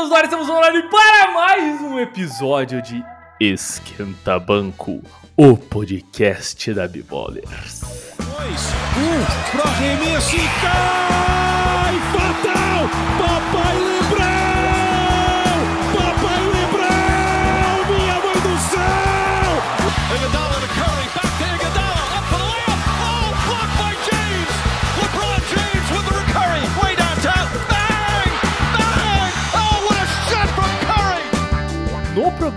[0.00, 3.04] estamos no ar, estamos online para mais um episódio de
[3.38, 5.02] Esquenta Banco,
[5.36, 7.82] o podcast da Bibolers.
[8.16, 8.66] Dois,
[8.96, 11.94] um, pro arremesso e cai!
[12.12, 12.88] Fatal!
[13.18, 13.89] Papai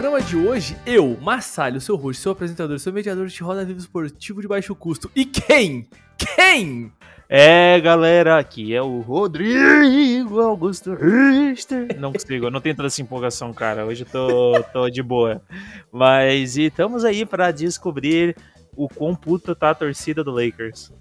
[0.03, 4.41] programa de hoje, eu, Massalho, seu host, seu apresentador, seu mediador de roda vivo esportivo
[4.41, 5.09] de baixo custo.
[5.15, 5.87] E quem?
[6.17, 6.91] Quem?
[7.29, 11.97] É, galera, aqui é o Rodrigo Augusto Richter.
[11.97, 13.85] Não consigo, eu não tenho toda essa empolgação, cara.
[13.85, 15.41] Hoje eu tô, tô de boa.
[15.89, 18.35] Mas e estamos aí pra descobrir
[18.75, 20.91] o quão puta tá a torcida do Lakers.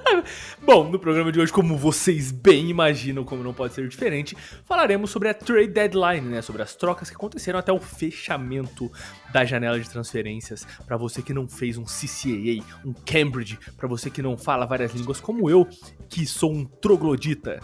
[0.64, 5.10] Bom, no programa de hoje, como vocês bem imaginam, como não pode ser diferente, falaremos
[5.10, 6.42] sobre a trade deadline, né?
[6.42, 8.92] Sobre as trocas que aconteceram até o fechamento
[9.32, 10.66] da janela de transferências.
[10.86, 14.94] Pra você que não fez um CCAA, um Cambridge, pra você que não fala várias
[14.94, 15.68] línguas como eu,
[16.10, 17.60] que sou um troglodita.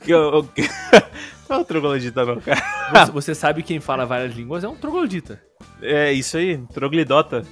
[0.06, 0.48] Eu- eu-
[1.48, 2.60] Não é o troglodita, não, cara.
[3.06, 5.40] Você, você sabe quem fala várias línguas é um troglodita.
[5.80, 7.44] É isso aí, troglidota.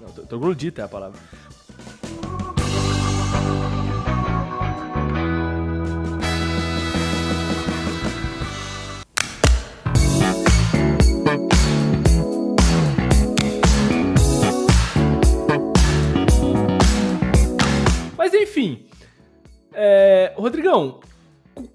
[0.00, 1.18] Não, tro- troglodita é a palavra.
[19.80, 21.00] É, Rodrigão,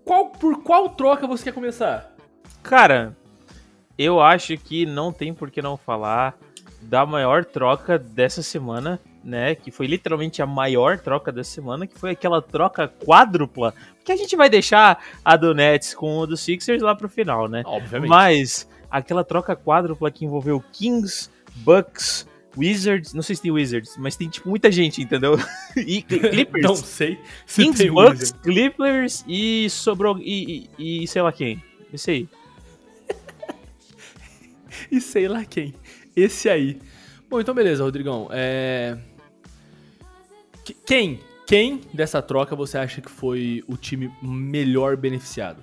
[0.03, 2.11] qual- por qual troca você quer começar?
[2.61, 3.15] Cara,
[3.97, 6.35] eu acho que não tem por que não falar
[6.81, 9.55] da maior troca dessa semana, né?
[9.55, 13.73] Que foi literalmente a maior troca dessa semana, que foi aquela troca quádrupla.
[13.95, 17.47] Porque a gente vai deixar a do Nets com o do Sixers lá pro final,
[17.47, 17.63] né?
[17.65, 18.09] Obviamente.
[18.09, 22.27] Mas aquela troca quádrupla que envolveu Kings, Bucks,
[22.57, 25.37] Wizards, não sei se tem Wizards, mas tem tipo muita gente, entendeu?
[25.75, 26.63] E Clippers.
[26.63, 28.39] Não sei se Kings, tem Bucks, Wizard.
[28.43, 31.63] Clippers e sobrou e, e, e sei lá quem.
[31.91, 32.29] Isso aí.
[34.91, 35.73] e sei lá quem.
[36.15, 36.79] Esse aí.
[37.29, 38.27] Bom, então beleza, Rodrigão.
[38.31, 38.97] É...
[40.63, 41.19] que- Quem?
[41.47, 45.61] Quem dessa troca você acha que foi o time melhor beneficiado?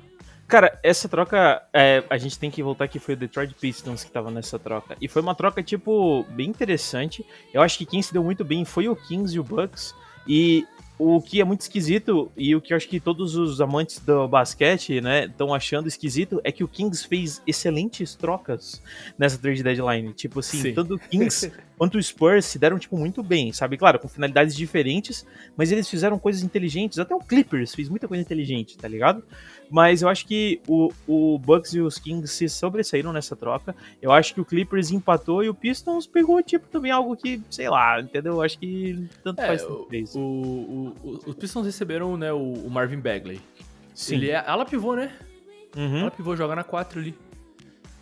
[0.51, 4.11] Cara, essa troca, é, a gente tem que voltar que foi o Detroit Pistons que
[4.11, 4.97] tava nessa troca.
[5.01, 7.25] E foi uma troca, tipo, bem interessante.
[7.55, 9.95] Eu acho que quem se deu muito bem foi o Kings e o Bucks.
[10.27, 10.67] E
[10.99, 14.29] o que é muito esquisito, e o que eu acho que todos os amantes do
[14.29, 18.83] basquete, né, estão achando esquisito, é que o Kings fez excelentes trocas
[19.17, 20.13] nessa trade deadline.
[20.13, 20.75] Tipo assim, Sim.
[20.75, 23.79] tanto o Kings quanto o Spurs se deram, tipo, muito bem, sabe?
[23.79, 25.25] Claro, com finalidades diferentes,
[25.57, 26.99] mas eles fizeram coisas inteligentes.
[26.99, 29.25] Até o Clippers fez muita coisa inteligente, tá ligado?
[29.71, 33.75] Mas eu acho que o, o Bucks e os Kings se sobressaíram nessa troca.
[34.03, 37.69] Eu acho que o Clippers empatou e o Pistons pegou, tipo, também algo que, sei
[37.71, 38.33] lá, entendeu?
[38.35, 40.15] Eu acho que tanto É, faz, o, tanto fez.
[40.17, 43.41] o- o- o- os Pistons receberam né, o, o Marvin Bagley.
[43.95, 44.17] Sim.
[44.17, 45.13] Ele é ala pivô, né?
[45.77, 46.01] Uhum.
[46.03, 47.15] Ala pivô, joga na 4 ali.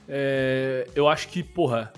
[0.09, 1.93] É, eu acho que, porra,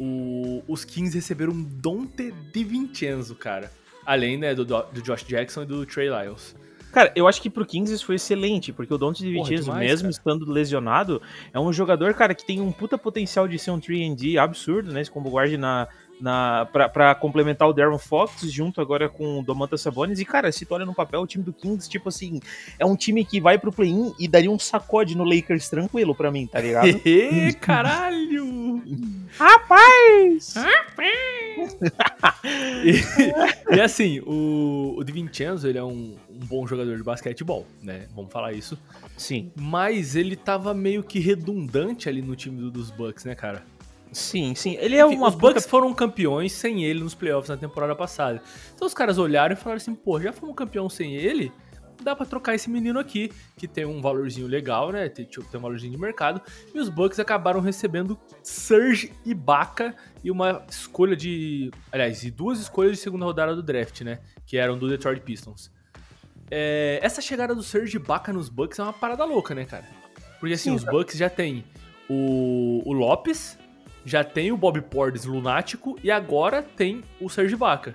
[0.00, 3.70] o- os Kings receberam um Dante Di Vincenzo, cara.
[4.06, 6.56] Além, né, do, do Josh Jackson e do Trey Lyles.
[6.92, 10.02] Cara, eu acho que pro Kings isso foi excelente, porque o Dante Porra, DiVincenzo, mesmo
[10.02, 10.10] cara.
[10.10, 11.22] estando lesionado,
[11.52, 15.00] é um jogador, cara, que tem um puta potencial de ser um 3D absurdo, né?
[15.00, 15.88] Esse combo guard na,
[16.22, 20.20] na, pra, pra complementar o Darren Fox, junto agora com o Domantas Sabonis.
[20.20, 22.40] E, cara, se tu olha no papel, o time do Kings, tipo assim,
[22.78, 26.30] é um time que vai pro play-in e daria um sacode no Lakers tranquilo pra
[26.30, 26.86] mim, tá ligado?
[27.04, 28.82] Ê, caralho!
[29.36, 30.54] Rapaz!
[32.84, 37.66] e, e assim, o, o Di Vincenzo, ele é um, um bom jogador de basquetebol,
[37.82, 38.06] né?
[38.14, 38.78] Vamos falar isso.
[39.16, 43.64] Sim, Mas ele tava meio que redundante ali no time do- dos Bucks, né, cara?
[44.12, 44.76] sim, sim.
[44.78, 48.42] Ele é uma os Bucks foram campeões sem ele nos playoffs na temporada passada.
[48.74, 51.50] Então os caras olharam e falaram assim, pô, já fomos campeão sem ele,
[52.02, 55.08] dá pra trocar esse menino aqui, que tem um valorzinho legal, né?
[55.08, 56.42] Tem, tem um valorzinho de mercado.
[56.74, 61.70] E os Bucks acabaram recebendo Serge Ibaka e uma escolha de.
[61.90, 64.18] Aliás, e duas escolhas de segunda rodada do draft, né?
[64.44, 65.70] Que eram do Detroit Pistons.
[66.50, 69.84] É, essa chegada do Serge Ibaka nos Bucks é uma parada louca, né, cara?
[70.38, 71.64] Porque assim, Sim, os Bucks já tem
[72.08, 73.58] o, o Lopes,
[74.04, 77.94] já tem o Bob Portis lunático e agora tem o Serge Ibaka.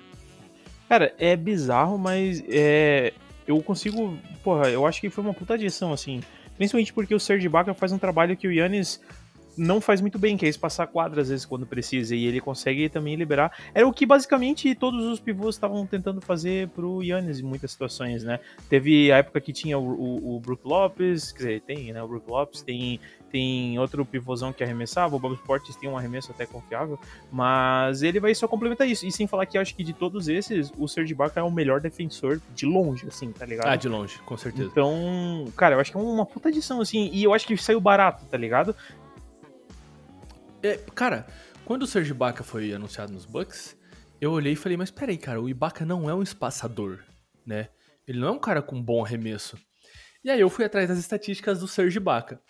[0.88, 3.14] Cara, é bizarro, mas é,
[3.46, 4.18] eu consigo.
[4.44, 6.22] Porra, eu acho que foi uma puta adição, assim.
[6.56, 9.02] Principalmente porque o Serge Ibaka faz um trabalho que o Yannis
[9.58, 12.40] não faz muito bem, que é espaçar a quadra às vezes quando precisa, e ele
[12.40, 13.52] consegue também liberar.
[13.74, 18.24] Era o que basicamente todos os pivôs estavam tentando fazer pro Yannis em muitas situações,
[18.24, 18.40] né?
[18.70, 22.02] Teve a época que tinha o, o, o Brook Lopes, quer dizer, tem, né?
[22.02, 23.00] O Brook Lopes, tem,
[23.32, 27.00] tem outro pivôzão que arremessava, o Bob Portis tem um arremesso até confiável,
[27.32, 29.06] mas ele vai só complementar isso.
[29.06, 31.80] E sem falar que acho que de todos esses, o Serge Ibaka é o melhor
[31.80, 33.68] defensor de longe, assim, tá ligado?
[33.68, 34.70] Ah, de longe, com certeza.
[34.72, 37.80] Então, cara, eu acho que é uma puta adição, assim, e eu acho que saiu
[37.80, 38.76] barato, tá ligado?
[40.64, 41.28] É, cara,
[41.66, 43.78] quando o Serge Ibaka foi anunciado nos Bucks,
[44.20, 47.00] eu olhei e falei, mas peraí, cara, o Ibaka não é um espaçador,
[47.46, 47.70] né?
[48.08, 49.58] Ele não é um cara com bom arremesso.
[50.24, 52.42] E aí eu fui atrás das estatísticas do Serge Ibaka.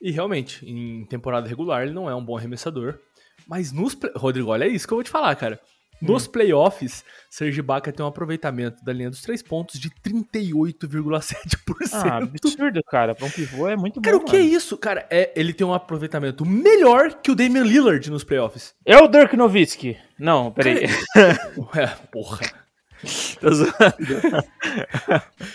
[0.00, 2.98] E realmente, em temporada regular, ele não é um bom arremessador.
[3.46, 3.96] Mas nos.
[4.16, 5.60] Rodrigo, olha isso que eu vou te falar, cara.
[6.02, 11.56] Nos playoffs, Serge Ibaka tem um aproveitamento da linha dos três pontos de 38,7%.
[11.92, 13.14] Ah, absurdo, cara.
[13.14, 14.22] Pra um pivô é muito Cara, bom.
[14.22, 14.52] o que é mano.
[14.52, 14.76] isso?
[14.76, 18.74] Cara, é, ele tem um aproveitamento melhor que o Damian Lillard nos playoffs.
[18.84, 19.96] É o Dirk Nowitzki.
[20.18, 20.86] Não, peraí.
[21.74, 22.40] É, porra.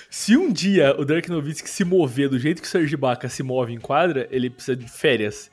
[0.09, 3.41] Se um dia o Dirk Nowitzki se mover do jeito que o Serge Ibaka se
[3.43, 5.49] move em quadra, ele precisa de férias,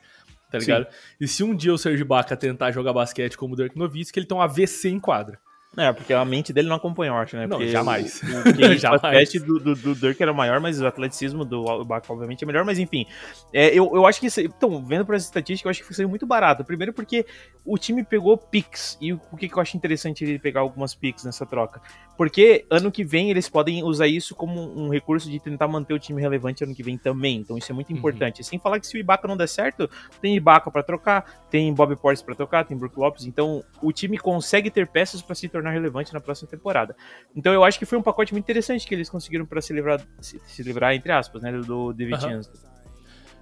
[0.51, 0.65] tá Sim.
[0.65, 0.87] ligado?
[1.19, 4.25] E se um dia o Serge Ibaka tentar jogar basquete como o Dirk Nowitzki, ele
[4.25, 5.39] tem um AVC em quadra.
[5.77, 7.47] É, porque a mente dele não acompanha, eu acho, né?
[7.47, 8.21] Não, Porque jamais.
[8.21, 9.01] O, o Jamais.
[9.01, 12.63] basquete do, do, do Dirk era maior, mas o atleticismo do Ibaka, obviamente, é melhor.
[12.63, 13.05] Mas enfim,
[13.53, 14.27] é, eu, eu acho que.
[14.41, 16.63] Então, vendo por essa estatística, eu acho que saiu muito barato.
[16.63, 17.25] Primeiro porque
[17.65, 18.97] o time pegou picks.
[19.01, 21.81] E o o que, que eu acho interessante ele pegar algumas picks nessa troca?
[22.17, 25.99] Porque ano que vem eles podem usar isso como um recurso de tentar manter o
[25.99, 27.37] time relevante ano que vem também.
[27.37, 27.97] Então isso é muito Uhum.
[27.97, 28.41] importante.
[28.43, 29.89] Sem falar que se o Ibaka não der certo,
[30.21, 33.25] tem Ibaka pra trocar, tem Bob Portis pra trocar, tem Brook Lopes.
[33.25, 36.95] Então o time consegue ter peças pra se tornar relevante na próxima temporada.
[37.35, 40.01] Então eu acho que foi um pacote muito interessante que eles conseguiram pra se livrar,
[40.19, 42.29] se, se livrar entre aspas, né, do David Aham.
[42.29, 42.49] Chance.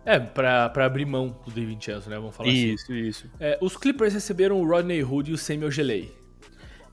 [0.05, 2.17] É, pra, pra abrir mão do David Chance, né?
[2.17, 2.73] Vamos falar assim.
[2.73, 3.31] Isso, isso.
[3.39, 6.13] É, os Clippers receberam o Rodney Hood e o Samuel Gelei.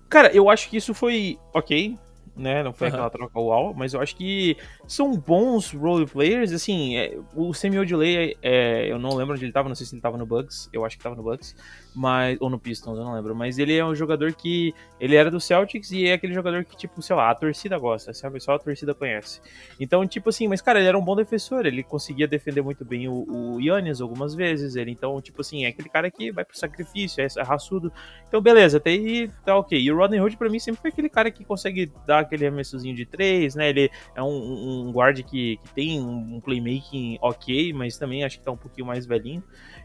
[0.08, 1.96] Cara, eu acho que isso foi ok,
[2.36, 2.62] né?
[2.62, 2.96] Não foi Aham.
[2.96, 4.56] aquela troca uau, mas eu acho que
[4.86, 6.52] são bons role players.
[6.52, 9.94] Assim, é, o Semi Odilei, é, eu não lembro onde ele tava, não sei se
[9.94, 11.54] ele tava no Bucks, eu acho que tava no Bucks,
[11.94, 13.34] mas, ou no Pistons, eu não lembro.
[13.34, 14.74] Mas ele é um jogador que.
[15.00, 18.12] Ele era do Celtics e é aquele jogador que, tipo, sei lá, a torcida gosta,
[18.12, 18.38] sabe?
[18.40, 19.40] Só a torcida conhece.
[19.78, 23.08] Então, tipo assim, mas cara, ele era um bom defensor, ele conseguia defender muito bem
[23.08, 24.76] o, o Yannis algumas vezes.
[24.76, 27.92] Ele, então, tipo assim, é aquele cara que vai pro sacrifício, é raçudo.
[28.28, 29.80] Então, beleza, até aí tá ok.
[29.80, 32.94] E o Rodney Hood, pra mim, sempre foi aquele cara que consegue dar aquele arremessozinho
[32.94, 33.70] de três, né?
[33.70, 38.44] Ele é um, um guard que, que tem um playmaking ok, mas também acho que
[38.44, 39.42] tá um pouquinho mais velhinho.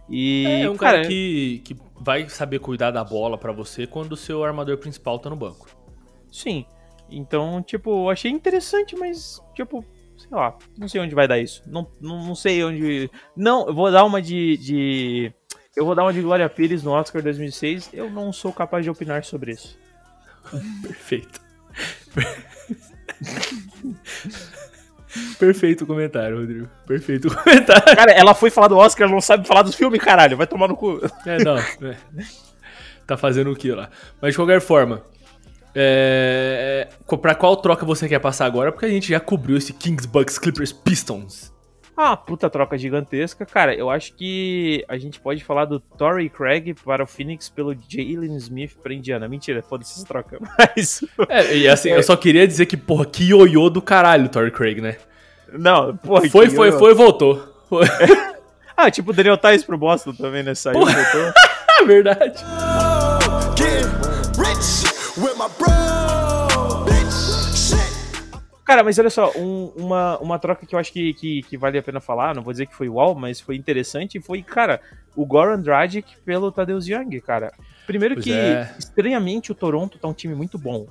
[0.09, 4.17] E, É, um cara, que, que vai saber cuidar da bola pra você quando o
[4.17, 5.67] seu armador principal tá no banco.
[6.31, 6.65] Sim.
[7.09, 9.83] Então, tipo, eu achei interessante, mas, tipo,
[10.17, 11.61] sei lá, não sei onde vai dar isso.
[11.67, 13.09] Não, não, não sei onde.
[13.35, 14.57] Não, eu vou dar uma de.
[14.57, 15.33] de-
[15.75, 17.89] Eu vou dar uma de Glória Pires no Oscar 2006.
[17.93, 19.77] Eu não sou capaz de opinar sobre isso.
[20.81, 21.39] Perfeito.
[25.39, 26.67] Perfeito comentário, Rodrigo.
[26.85, 27.95] Perfeito comentário.
[27.95, 30.37] Cara, ela foi falar do Oscar, ela não sabe falar dos filmes, caralho.
[30.37, 31.01] Vai tomar no cu.
[31.25, 31.57] É, não.
[31.57, 31.97] é.
[33.05, 33.89] Tá fazendo o que lá?
[34.21, 35.03] Mas de qualquer forma,
[35.75, 36.87] é...
[37.21, 38.71] pra qual troca você quer passar agora?
[38.71, 41.53] Porque a gente já cobriu esse Kings, Bucks, Clippers, Pistons.
[41.97, 43.45] Ah, puta troca gigantesca.
[43.45, 47.73] Cara, eu acho que a gente pode falar do Torrey Craig para o Phoenix pelo
[47.73, 49.27] Jalen Smith para Indiana.
[49.29, 50.37] Mentira, foda-se essa troca.
[50.59, 51.03] Mas.
[51.29, 54.81] É, e assim, eu só queria dizer que, porra, que ioiô do caralho, Torrey Craig,
[54.81, 54.97] né?
[55.53, 56.27] Não, porra.
[56.29, 57.63] Foi, foi, foi e voltou.
[57.69, 57.85] Foi.
[58.77, 60.53] Ah, tipo o Daniel Tais pro Boston também, né?
[60.53, 60.91] Saiu, Porra.
[60.91, 61.33] voltou.
[61.79, 62.43] É verdade.
[63.57, 63.85] Get
[68.65, 71.77] Cara, mas olha só, um- uma, uma troca que eu acho que, que, que vale
[71.77, 74.81] a pena falar, não vou dizer que foi uau, mas foi interessante, foi, cara,
[75.15, 77.53] o Goran Dragic pelo Tadeusz Young, cara.
[77.85, 78.73] Primeiro Pois que, é.
[78.79, 80.87] estranhamente, o Toronto tá um time muito bom.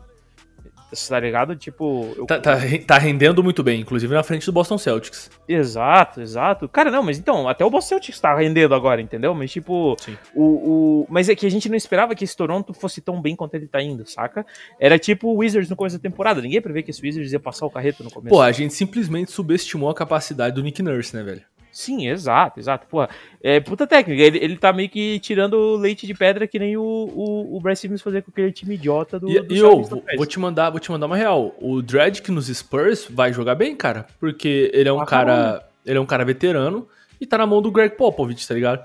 [1.09, 1.57] Tá ligado?
[1.57, 2.15] Tipo.
[2.17, 5.31] eu- Tá, tá, tá rendendo muito bem, inclusive na frente do Boston Celtics.
[5.49, 6.69] Exato, exato.
[6.69, 9.35] Cara, não, mas então, até o Boston Celtics tá rendendo agora, entendeu?
[9.35, 10.17] Mas tipo, Sim.
[10.35, 11.07] o, o.
[11.09, 13.67] Mas é que a gente não esperava que esse Toronto fosse tão bem quanto ele
[13.67, 14.45] tá indo, saca?
[14.81, 16.41] Era tipo o Wizards no começo da temporada.
[16.41, 18.35] Ninguém prevê que esse Wizards ia passar o carreto no começo.
[18.35, 21.43] Pô, a gente simplesmente subestimou a capacidade do Nick Nurse, né, velho?
[21.75, 22.87] Sim, exato, exato.
[22.87, 23.09] Porra,
[23.43, 24.23] é puta técnica.
[24.23, 27.83] Ele, ele tá meio que tirando leite de pedra que nem o, o, o Bryce
[27.83, 29.29] Simmons fazia com aquele time idiota do.
[29.29, 31.53] E, do e eu vou, vou te mandar, vou te mandar uma real.
[31.61, 35.99] O Dredd nos Spurs vai jogar bem, cara, porque ele é um Ah, cara, ele
[35.99, 36.87] é um cara veterano
[37.21, 38.85] e tá na mão do Greg Popovich, tá ligado?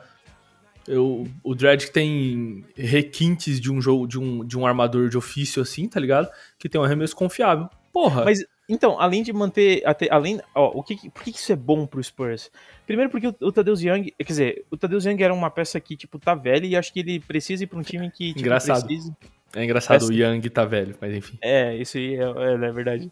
[0.88, 5.62] Eu, o Dredd tem requintes de um jogo de um, de um armador de ofício
[5.62, 6.27] assim, tá ligado?
[6.58, 7.69] Que tem um arremesso confiável.
[7.93, 8.25] Porra.
[8.25, 9.81] Mas, Então, além de manter.
[9.85, 12.51] Até, além, ó, o que, por que isso é bom pro Spurs?
[12.85, 14.11] Primeiro porque o, o Tadeusz Young.
[14.17, 16.99] Quer dizer, o Tadeusz Young era uma peça que, tipo, tá velha e acho que
[16.99, 18.29] ele precisa ir pra um time que.
[18.29, 18.85] Tipo, Engraçado.
[18.85, 19.13] precise-
[19.55, 21.38] É engraçado, o Young tá velho, mas enfim.
[21.41, 23.11] É, isso aí é, é, é verdade.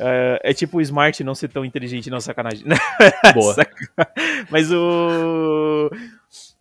[0.00, 2.64] É, é tipo o Smart não ser tão inteligente, não, sacanagem.
[3.34, 3.54] Boa.
[4.50, 5.90] Mas o.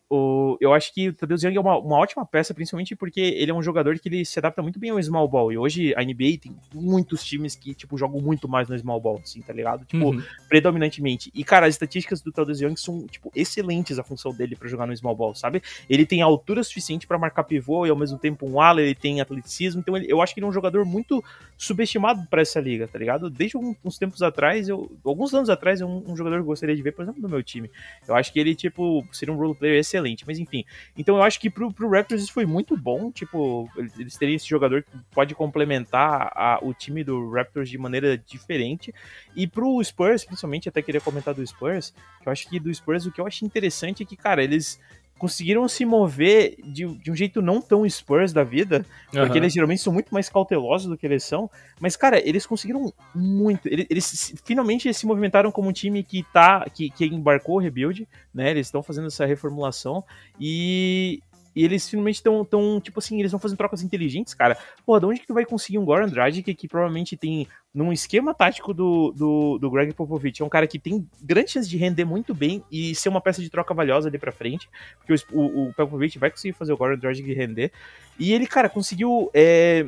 [0.09, 3.51] o eu acho que o Tadeusz Young é uma, uma ótima peça, principalmente porque ele
[3.51, 5.51] é um jogador que ele se adapta muito bem ao small ball.
[5.51, 9.19] E hoje a NBA tem muitos times que, tipo, jogam muito mais no small ball,
[9.21, 9.85] assim, tá ligado?
[9.85, 10.23] Tipo, Uhum.
[10.47, 11.31] predominantemente.
[11.33, 14.87] E, cara, as estatísticas do Tadeusz Young são, tipo, excelentes a função dele pra jogar
[14.87, 15.61] no small ball, sabe?
[15.89, 19.21] Ele tem altura suficiente pra marcar pivô e ao mesmo tempo um ala, ele tem
[19.21, 19.81] atleticismo.
[19.81, 21.23] Então, ele- eu acho que ele é um jogador muito
[21.57, 23.29] subestimado pra essa liga, tá ligado?
[23.29, 26.75] Desde uns tempos atrás, eu, alguns anos atrás, é um, um jogador que eu gostaria
[26.75, 27.69] de ver, por exemplo, no meu time.
[28.07, 30.63] Eu acho que ele, tipo, seria um role player excelente, mas enfim.
[30.97, 34.47] Então, eu acho que pro, pro Raptors isso foi muito bom, tipo, eles teriam esse
[34.47, 38.93] jogador que pode complementar a- o time do Raptors de maneira diferente.
[39.35, 43.05] E pro Spurs, principalmente, até queria comentar do Spurs, que eu acho que do Spurs
[43.05, 44.79] o que eu acho interessante é que, cara, eles
[45.17, 49.37] conseguiram se mover de, de um jeito não tão Spurs da vida, porque Aham.
[49.37, 53.67] eles geralmente são muito mais cautelosos do que eles são, mas, cara, eles conseguiram muito,
[53.67, 58.07] eles, eles finalmente se movimentaram como um time que tá, que, que embarcou o rebuild,
[58.33, 60.03] né, eles estão fazendo essa reformulação,
[60.39, 61.21] e...
[61.57, 64.55] E eles finalmente estão, tão, tipo assim, eles estão fazendo trocas inteligentes, cara.
[64.85, 68.33] Pô, de onde que tu vai conseguir um Goran Dragic que provavelmente tem num esquema
[68.33, 70.41] tático do, do, do Greg Popovich.
[70.41, 73.41] É um cara que tem grande chance de render muito bem e ser uma peça
[73.41, 74.69] de troca valiosa ali pra frente.
[74.99, 77.71] Porque o, o, o Popovich vai conseguir fazer o Goran Dragic render.
[78.19, 79.29] E ele, cara, conseguiu.
[79.33, 79.85] É,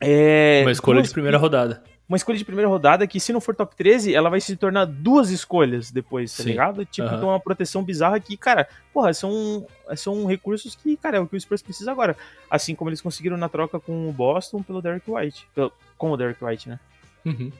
[0.00, 1.82] é, Uma escolha duas- de primeira rodada.
[2.08, 4.86] Uma escolha de primeira rodada que, se não for top 13, ela vai se tornar
[4.86, 6.50] duas escolhas depois, tá Sim.
[6.50, 6.84] ligado?
[6.86, 7.16] Tipo, Aham.
[7.18, 11.36] então uma proteção bizarra que, cara, porra, são, são recursos que, cara, é o que
[11.36, 12.16] o Spurs precisa agora.
[12.50, 15.46] Assim como eles conseguiram na troca com o Boston pelo Derek White.
[15.54, 16.80] Pelo- com o Derek White, né?
[17.26, 17.52] Uhum.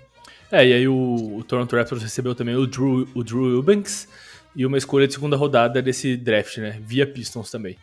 [0.50, 4.08] É, e aí o, o Toronto Raptors recebeu também o Drew, o Drew Eubanks
[4.56, 6.78] e uma escolha de segunda rodada desse draft, né?
[6.80, 7.76] Via Pistons também.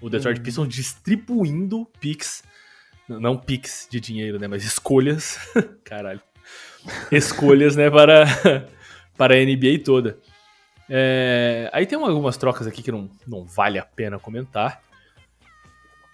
[0.00, 0.44] O Detroit Uhum.
[0.44, 2.42] Pistons distribuindo picks,
[3.08, 4.46] não picks de dinheiro, né?
[4.46, 5.38] Mas escolhas,
[5.84, 6.20] caralho.
[7.10, 8.24] Escolhas, né, para,
[9.16, 10.18] para a NBA toda.
[10.88, 14.82] É, aí tem algumas trocas aqui que não, não vale a pena comentar.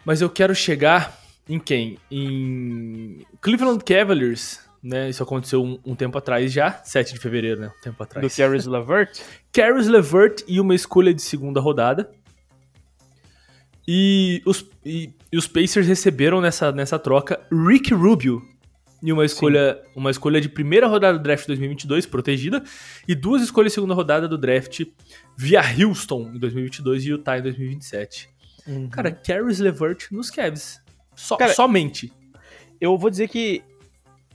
[0.05, 1.19] Mas eu quero chegar
[1.49, 1.99] em quem?
[2.11, 5.09] Em Cleveland Cavaliers, né?
[5.09, 7.73] Isso aconteceu um, um tempo atrás já, 7 de fevereiro, né?
[7.77, 8.37] Um tempo Do atrás.
[8.37, 9.21] Caris LeVert.
[9.53, 12.11] Caris LeVert e uma escolha de segunda rodada.
[13.91, 18.47] E os, e, e os Pacers receberam nessa, nessa troca Rick Rubio
[19.03, 22.63] e uma escolha, uma escolha de primeira rodada do draft 2022, protegida,
[23.07, 24.85] e duas escolhas de segunda rodada do draft
[25.35, 28.29] via Houston em 2022 e Utah em 2027.
[28.91, 30.83] Cara, Caris LeVert nos Cavs.
[31.17, 32.13] So, Cara, somente.
[32.79, 33.63] eu vou dizer que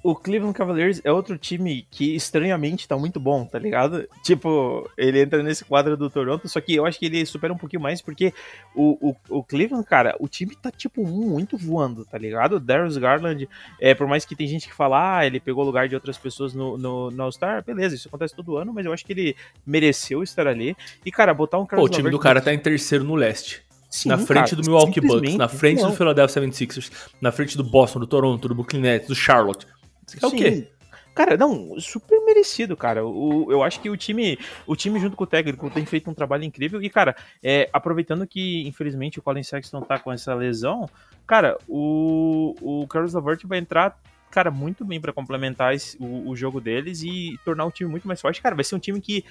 [0.04, 4.06] o Cleveland Cavaliers é outro time que estranhamente tá muito bom, tá ligado?
[4.22, 7.58] Tipo, ele entra nesse quadro do Toronto, só que eu acho que ele supera um
[7.58, 8.34] pouquinho mais porque
[8.76, 12.60] o, o, o Cleveland, cara, o time tá, tipo, muito voando, tá ligado?
[12.60, 13.48] Darius Garland,
[13.80, 16.18] é, por mais que tem gente que fala, ah, ele pegou o lugar de outras
[16.18, 19.38] pessoas no, no, no All-Star, beleza, isso acontece todo ano, mas eu acho que ele
[19.66, 20.76] mereceu estar ali.
[21.06, 23.64] E, cara, botar um Pô, Caris o time do cara tá em terceiro no leste.
[23.90, 25.92] Sim, na frente cara, do Milwaukee Bucks, na frente não.
[25.92, 26.92] do Philadelphia 76ers,
[27.22, 29.68] na frente do Boston, do Toronto, do Brooklyn Nets, do Charlotte.
[30.22, 30.68] É o quê?
[31.16, 33.06] Cara, não, super merecido, cara.
[33.06, 36.14] O, eu acho que o time, o time junto com o técnico tem feito um
[36.14, 36.82] trabalho incrível.
[36.82, 40.90] E, cara, é, aproveitando que, infelizmente, o Colin Sexton tá com essa lesão,
[41.28, 43.96] cara, o, o Carlos Lavert vai entrar,
[44.32, 48.08] cara, muito bem pra complementar esse- o, o jogo deles e tornar o time muito
[48.08, 48.42] mais forte.
[48.42, 49.24] Cara, vai ser um time que,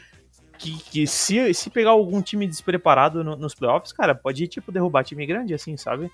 [0.59, 5.03] que, que se, se pegar algum time despreparado no- nos playoffs, cara, pode, tipo, derrubar
[5.03, 6.09] time grande, assim, sabe?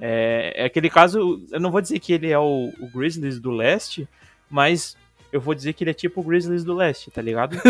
[0.00, 3.50] É, é aquele caso, eu não vou dizer que ele é o, o Grizzlies do
[3.50, 4.08] leste,
[4.50, 4.96] mas
[5.32, 7.56] eu vou dizer que ele é tipo o Grizzlies do leste, tá ligado?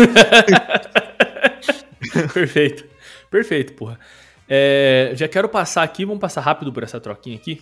[2.33, 2.85] Perfeito.
[3.29, 3.99] Perfeito, porra.
[4.47, 7.61] É, já quero passar aqui, vamos passar rápido por essa troquinha aqui.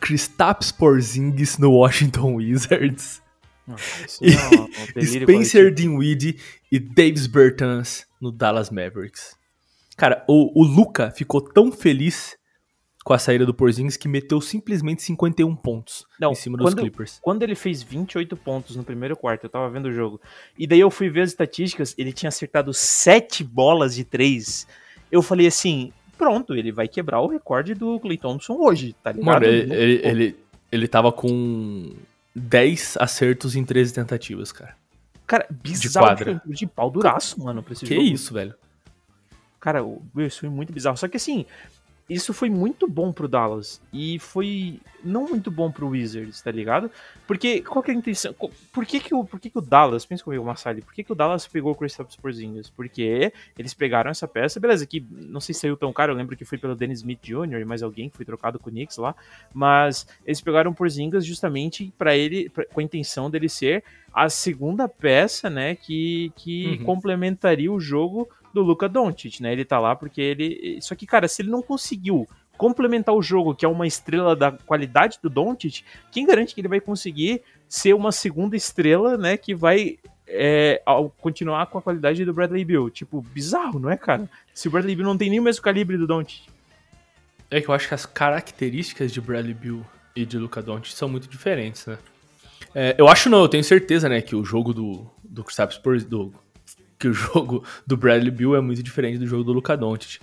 [0.00, 3.22] Kristaps Porzingis no Washington Wizards.
[3.66, 3.72] É
[4.56, 5.72] um- um delírio Spencer.
[5.72, 6.38] Dinwiddie
[6.70, 9.36] e Davis Bertans no Dallas Mavericks.
[9.96, 12.36] Cara, o, o Luca ficou tão feliz
[13.04, 16.80] com a saída do Porzingis que meteu simplesmente 51 pontos Não, em cima dos quando-
[16.80, 17.18] Clippers.
[17.22, 20.18] Quando ele fez 28 pontos no primeiro quarto, eu tava vendo o jogo,
[20.58, 24.66] e daí eu fui ver as estatísticas, ele tinha acertado 7 bolas de 3.
[25.12, 29.26] Eu falei assim, pronto, ele vai quebrar o recorde do Clay Thompson hoje, tá ligado?
[29.26, 30.36] Mano, ele, ele, ele,
[30.72, 31.92] ele tava com
[32.34, 34.74] 10 acertos em 13 tentativas, cara.
[35.26, 36.42] Cara, bizarro quadra.
[36.46, 38.06] de, de pau duraço, mano, pra esse Que jogo.
[38.06, 38.54] isso, velho?
[39.60, 40.96] Cara, o- isso foi muito bizarro.
[40.96, 41.46] Só que assim,
[42.08, 43.80] isso foi muito bom pro Dallas.
[43.92, 46.90] E foi não muito bom pro Wizards, tá ligado?
[47.26, 48.34] Porque qual que é a intenção?
[48.72, 51.12] Por que que o, por que que o Dallas, pensa comigo, Massali, por que que
[51.12, 52.68] o Dallas pegou o Kristaps Porzingis?
[52.70, 56.36] Porque eles pegaram essa peça, beleza, que não sei se saiu tão caro, eu lembro
[56.36, 57.60] que foi pelo Dennis Smith Jr.
[57.60, 59.14] e mais alguém que foi trocado com o Knicks lá,
[59.52, 64.28] mas eles pegaram o Porzingis justamente para ele, pra, com a intenção dele ser a
[64.28, 66.84] segunda peça, né, que, que uhum.
[66.84, 69.52] complementaria o jogo do Luka Doncic, né?
[69.52, 70.78] Ele tá lá porque ele.
[70.80, 74.52] Só que, cara, se ele não conseguiu complementar o jogo, que é uma estrela da
[74.52, 79.36] qualidade do Doncic, quem garante que ele vai conseguir ser uma segunda estrela, né?
[79.36, 80.80] Que vai é,
[81.20, 82.88] continuar com a qualidade do Bradley Bill?
[82.88, 84.30] Tipo, bizarro, não é, cara?
[84.54, 86.46] Se o Bradley Bill não tem nem o mesmo calibre do Doncic.
[87.50, 89.84] É que eu acho que as características de Bradley Bill
[90.14, 91.98] e de Luka Doncic são muito diferentes, né?
[92.74, 96.32] É, eu acho não, eu tenho certeza, né, que o jogo do, do Kristaps do
[97.04, 100.20] que o jogo do Bradley Bill é muito diferente do jogo do Luka Doncic.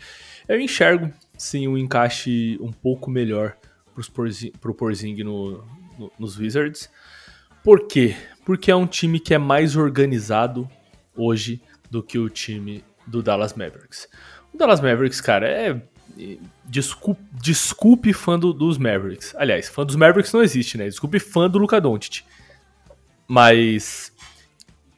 [0.47, 3.55] Eu enxergo, sim, um encaixe um pouco melhor
[3.93, 5.63] para o Porzing no,
[5.99, 6.89] no, nos Wizards.
[7.63, 8.15] Por quê?
[8.43, 10.67] Porque é um time que é mais organizado
[11.15, 11.61] hoje
[11.91, 14.07] do que o time do Dallas Mavericks.
[14.51, 15.81] O Dallas Mavericks, cara, é.
[16.65, 19.33] Desculpe, desculpe fã do, dos Mavericks.
[19.35, 20.85] Aliás, fã dos Mavericks não existe, né?
[20.85, 22.23] Desculpe fã do Luka Doncic.
[23.27, 24.11] Mas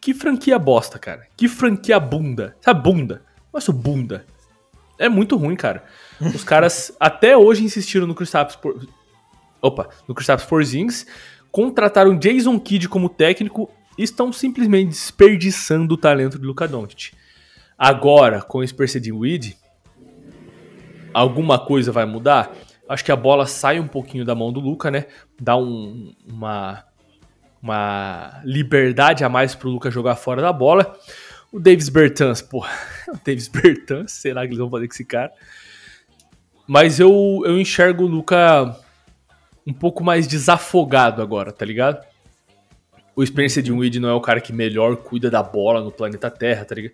[0.04, 1.28] que franquia bosta, cara.
[1.38, 2.58] Que franquia bunda.
[2.60, 3.22] Sabe bunda?
[3.54, 4.26] Nossa, bunda.
[5.00, 5.86] É muito ruim, cara.
[6.20, 8.86] Os caras até hoje insistiram no Kristaps por...
[9.62, 11.08] Opa, no Kristaps Porzingis,
[11.50, 17.14] contrataram Jason Kidd como técnico e estão simplesmente desperdiçando o talento de Luka Doncic.
[17.78, 19.56] Agora, com esse Spercedin Weed,
[21.14, 22.54] alguma coisa vai mudar?
[22.90, 25.06] Acho que a bola sai um pouquinho da mão do Luca, né?
[25.40, 26.84] Dá um, uma
[27.64, 30.94] uma liberdade a mais pro Lucas jogar fora da bola.
[31.50, 32.60] O Davis Bertans, pô,
[33.08, 35.32] o Davis Bertans, o que eles vão fazer com esse cara.
[36.68, 38.76] Mas eu, eu enxergo o Luca
[39.66, 42.06] um pouco mais desafogado agora, tá ligado?
[43.16, 46.30] O Spencer de Weed não é o cara que melhor cuida da bola no planeta
[46.30, 46.94] Terra, tá ligado?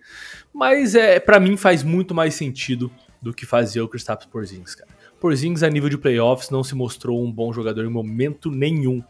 [0.52, 4.90] Mas é, para mim faz muito mais sentido do que fazia o Kristaps Porzingis, cara.
[5.18, 9.02] Porzingis a nível de playoffs não se mostrou um bom jogador em momento nenhum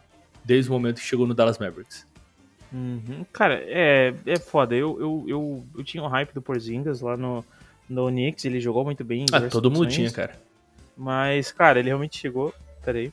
[0.45, 2.07] desde o momento que chegou no Dallas Mavericks.
[2.73, 3.25] Uhum.
[3.33, 4.75] Cara, é, é foda.
[4.75, 7.45] Eu, eu, eu, eu tinha um hype do Porzingas lá no,
[7.89, 9.27] no Knicks, ele jogou muito bem.
[9.33, 10.39] Ah, todo mundo tinha, cara.
[10.97, 12.55] Mas, cara, ele realmente chegou.
[12.85, 13.13] Peraí.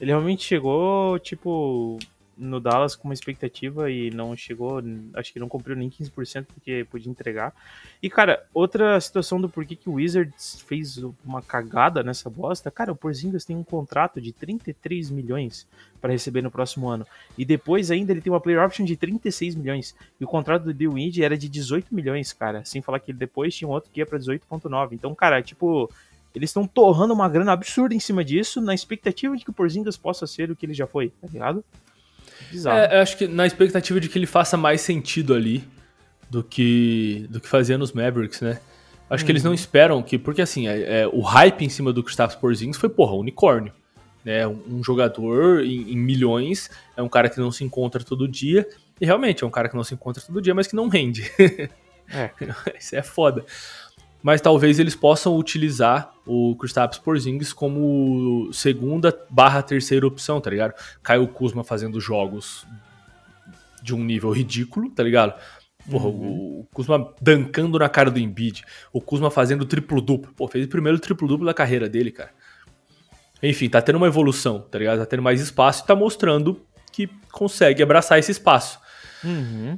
[0.00, 1.98] Ele realmente chegou, tipo,
[2.36, 4.82] no Dallas com uma expectativa e não chegou,
[5.14, 7.54] acho que não cumpriu nem 15% porque podia entregar.
[8.02, 12.92] E, cara, outra situação do porquê que o Wizards fez uma cagada nessa bosta, cara,
[12.92, 15.66] o Porzingis tem um contrato de 33 milhões
[16.00, 17.06] para receber no próximo ano.
[17.38, 19.94] E depois ainda ele tem uma player option de 36 milhões.
[20.20, 22.64] E o contrato do Bill Weed era de 18 milhões, cara.
[22.64, 24.92] Sem falar que depois tinha um outro que ia para 18.9.
[24.92, 25.88] Então, cara, tipo,
[26.34, 29.96] eles estão torrando uma grana absurda em cima disso, na expectativa de que o Porzingis
[29.96, 31.64] possa ser o que ele já foi, tá ligado?
[32.50, 32.78] Bizarro.
[32.78, 35.64] É, eu acho que na expectativa de que ele faça mais sentido ali
[36.30, 38.60] do que do que fazia nos Mavericks, né?
[39.08, 39.26] Acho hum.
[39.26, 39.54] que eles não uhum.
[39.54, 43.12] esperam que, porque assim, é, é, o hype em cima do Kristaps Porzingis foi, porra,
[43.14, 43.72] unicórnio.
[44.24, 44.46] Né?
[44.46, 48.66] Um, um jogador em, em, milhões, é um cara que não se encontra todo dia,
[49.00, 51.30] e realmente é um cara que não se encontra todo dia, mas que não rende.
[52.14, 52.30] É.
[52.78, 53.42] Isso é foda
[54.22, 60.74] mas talvez eles possam utilizar o Kristaps Porzingis como segunda barra terceira opção, tá ligado?
[61.02, 62.64] Caio Kuzma fazendo jogos
[63.82, 65.34] de um nível ridículo, tá ligado?
[65.90, 66.60] Porra, uhum.
[66.60, 70.32] o Kuzma dancando na cara do Embiid, o Kuzma fazendo triplo-duplo.
[70.34, 72.30] Pô, fez o primeiro triplo-duplo da carreira dele, cara.
[73.42, 75.00] Enfim, tá tendo uma evolução, tá ligado?
[75.00, 78.78] Tá tendo mais espaço e tá mostrando que consegue abraçar esse espaço.
[79.24, 79.76] Uhum.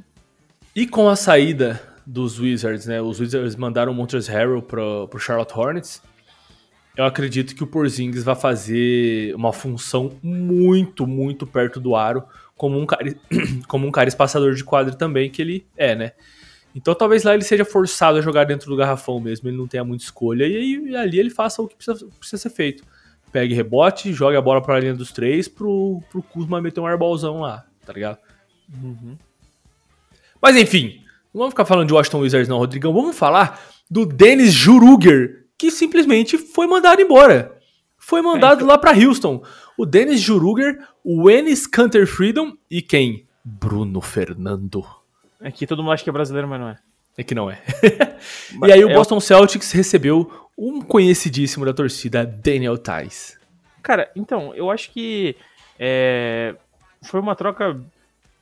[0.75, 3.01] E com a saída dos Wizards, né?
[3.01, 6.01] Os Wizards mandaram o Montrezl Harrell pro, pro Charlotte Hornets.
[6.95, 12.23] Eu acredito que o Porzingis vai fazer uma função muito, muito perto do aro,
[12.55, 13.13] como um cara,
[13.67, 16.11] como um cara espaçador de quadro também, que ele é, né?
[16.73, 19.83] Então talvez lá ele seja forçado a jogar dentro do garrafão mesmo, ele não tenha
[19.83, 22.83] muita escolha, e aí ali ele faça o que precisa, precisa ser feito.
[23.31, 26.87] Pegue rebote, jogue a bola para a linha dos três pro, pro Kuzma meter um
[26.87, 28.19] airbalzão lá, tá ligado?
[28.81, 29.17] Uhum.
[30.41, 31.01] Mas enfim,
[31.35, 32.93] não vamos ficar falando de Washington Wizards, não, Rodrigão.
[32.93, 37.59] Vamos falar do Dennis Juruger, que simplesmente foi mandado embora.
[37.97, 38.67] Foi mandado é, então...
[38.69, 39.43] lá para Houston.
[39.77, 43.27] O Dennis Juruger, o Ennis Canter Freedom e quem?
[43.43, 44.85] Bruno Fernando.
[45.41, 46.77] É que todo mundo acha que é brasileiro, mas não é.
[47.17, 47.61] É que não é.
[48.65, 53.37] e aí o é Boston Celtics recebeu um conhecidíssimo da torcida, Daniel Tice.
[53.83, 55.35] Cara, então, eu acho que
[55.77, 56.55] é,
[57.03, 57.77] foi uma troca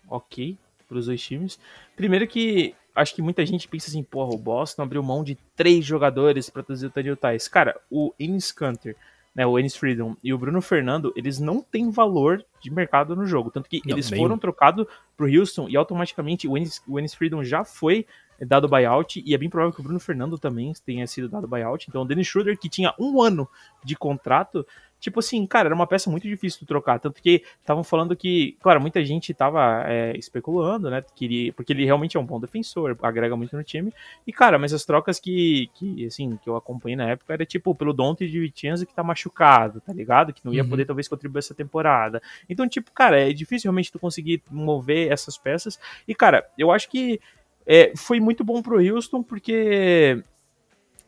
[0.08, 0.56] ok,
[0.88, 1.60] pros dois times.
[1.95, 5.84] Primeiro que acho que muita gente pensa assim, porra, o Boston abriu mão de três
[5.86, 7.47] jogadores para trazer o Daniel Tais.
[7.47, 8.95] Cara, o Ennis Canter,
[9.36, 13.25] né, o Ennis Freedom e o Bruno Fernando, eles não têm valor de mercado no
[13.25, 13.49] jogo.
[13.49, 14.86] Tanto que Não, eles foram trocados
[15.17, 18.06] pro Houston e automaticamente o Ennis, o Ennis Freedom já foi
[18.39, 21.88] dado buyout e é bem provável que o Bruno Fernando também tenha sido dado buyout.
[21.88, 23.47] Então o Dennis Schroeder, que tinha um ano
[23.84, 24.65] de contrato,
[25.04, 26.98] tipo assim, cara, era uma peça muito difícil de trocar.
[26.98, 31.04] Tanto que estavam falando que, claro, muita gente tava é, especulando, né?
[31.13, 33.94] Queria, porque ele realmente é um bom defensor, agrega muito no time.
[34.26, 37.76] E, cara, mas as trocas que, que assim, que eu acompanhei na época era tipo
[37.76, 40.32] pelo Dante de Vincenzo que tá machucado, tá ligado?
[40.32, 40.70] Que não ia Uhum.
[40.70, 42.22] poder talvez contribuir essa temporada.
[42.50, 45.78] Então, tipo, cara, é difícil realmente tu conseguir mover essas peças.
[46.08, 47.20] E, cara, eu acho que
[47.68, 50.24] é, foi muito bom pro Houston, porque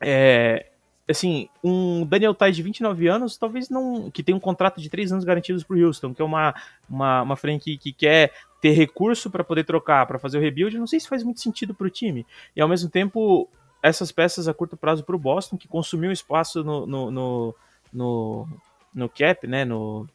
[0.02, 0.66] é,
[1.08, 4.10] assim, um Daniel Tais de 29 anos, talvez não.
[4.10, 6.54] que tem um contrato de 3 anos garantidos pro Houston, que é uma,
[6.90, 10.88] uma, uma franquia que quer ter recurso para poder trocar, para fazer o rebuild, não
[10.88, 12.26] sei se faz muito sentido pro time.
[12.56, 13.48] E ao mesmo tempo,
[13.82, 17.56] essas peças a curto prazo pro Boston, que consumiu espaço no, no, no,
[17.94, 18.48] no,
[18.94, 19.64] no cap, né?
[19.64, 20.08] No,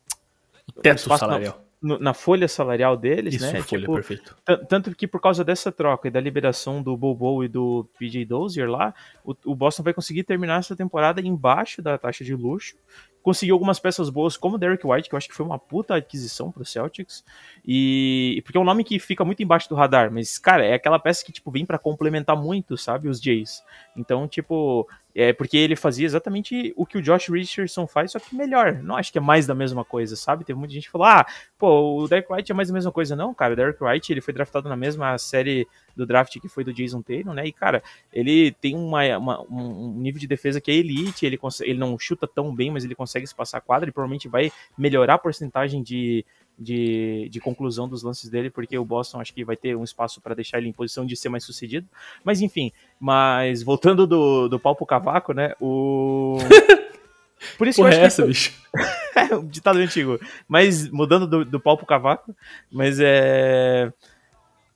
[0.83, 1.63] Teto espaço salarial.
[1.83, 3.63] No- na folha salarial deles, Isso, né?
[3.63, 4.37] folha, Tipo, perfeito.
[4.45, 8.25] Tan- Tanto que por causa dessa troca e da liberação do Bobo e do PJ
[8.25, 12.77] Dozier lá, o, o Boston vai conseguir terminar essa temporada embaixo da taxa de luxo.
[13.23, 16.51] Conseguiu algumas peças boas, como Derek White, que eu acho que foi uma puta aquisição
[16.51, 17.25] pro Celtics.
[17.67, 20.99] E porque é um nome que fica muito embaixo do radar, mas, cara, é aquela
[20.99, 23.63] peça que, tipo, vem pra complementar muito, sabe, os Jays.
[23.97, 28.35] Então, tipo, é porque ele fazia exatamente o que o Josh Richardson faz, só que
[28.35, 28.75] melhor.
[28.75, 30.45] Não acho que é mais da mesma coisa, sabe?
[30.45, 31.27] Teve muita gente que falou, ah,
[31.59, 33.17] pô, o Derek White é mais da mesma coisa.
[33.17, 36.65] Não, cara, o Derek White, ele foi draftado na mesma série do draft que foi
[36.65, 37.47] do Jason Tatum, né?
[37.47, 41.71] E, cara, ele tem uma, uma- um nível de defesa que é elite, ele, consegue,
[41.71, 44.51] ele não chuta tão bem, mas ele consegue se passar a quadra e provavelmente vai
[44.77, 46.25] melhorar a porcentagem de,
[46.59, 50.21] de, de conclusão dos lances dele, porque o Boston acho que vai ter um espaço
[50.21, 51.87] para deixar ele em posição de ser mais sucedido.
[52.25, 55.55] Mas enfim, mas voltando do, do pau pro cavaco, né?
[55.61, 56.39] O.
[57.57, 58.53] Por isso que eu Porra, acho é que essa, bicho?
[59.17, 60.19] é um ditado antigo.
[60.47, 62.37] Mas mudando do, do pau pro cavaco,
[62.71, 63.91] mas é.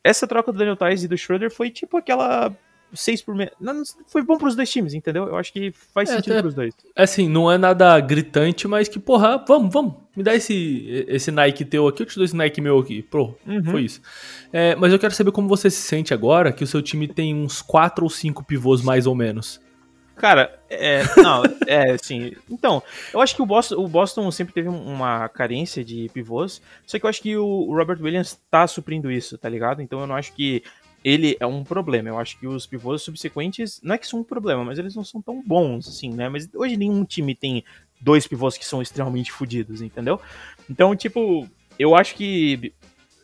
[0.05, 2.55] Essa troca do Daniel Tais e do Schroeder foi tipo aquela
[2.93, 3.97] 6 por menos.
[4.07, 5.27] Foi bom pros dois times, entendeu?
[5.27, 6.75] Eu acho que faz É, sentido até- pros dois.
[6.95, 9.95] Assim, não é nada gritante, mas que, porra, vamos, vamos.
[10.15, 13.03] Me dá esse, esse Nike teu aqui, eu te dou esse Nike meu aqui.
[13.03, 13.65] Pô, Uhum.
[13.65, 14.01] foi isso.
[14.53, 17.35] É, mas eu quero saber como você se sente agora que o seu time tem
[17.35, 19.61] uns 4 ou 5 pivôs mais ou menos.
[20.17, 21.03] Cara, é.
[21.17, 22.33] Não, é assim.
[22.51, 26.63] Então, eu acho que o Boston, o Boston sempre teve uma carência de pivôs.
[26.87, 29.83] Só que eu acho que o Robert Williams tá suprindo isso, tá ligado?
[29.83, 30.63] Então eu não acho que
[31.05, 32.09] ele é um problema.
[32.09, 35.05] Eu acho que os pivôs subsequentes não é que são um problema, mas eles não
[35.05, 36.29] são tão bons, assim, né?
[36.29, 37.63] Mas hoje nenhum time tem
[38.01, 40.21] dois pivôs que são extremamente fodidos, entendeu?
[40.69, 41.49] Então, tipo,
[41.79, 42.73] eu acho que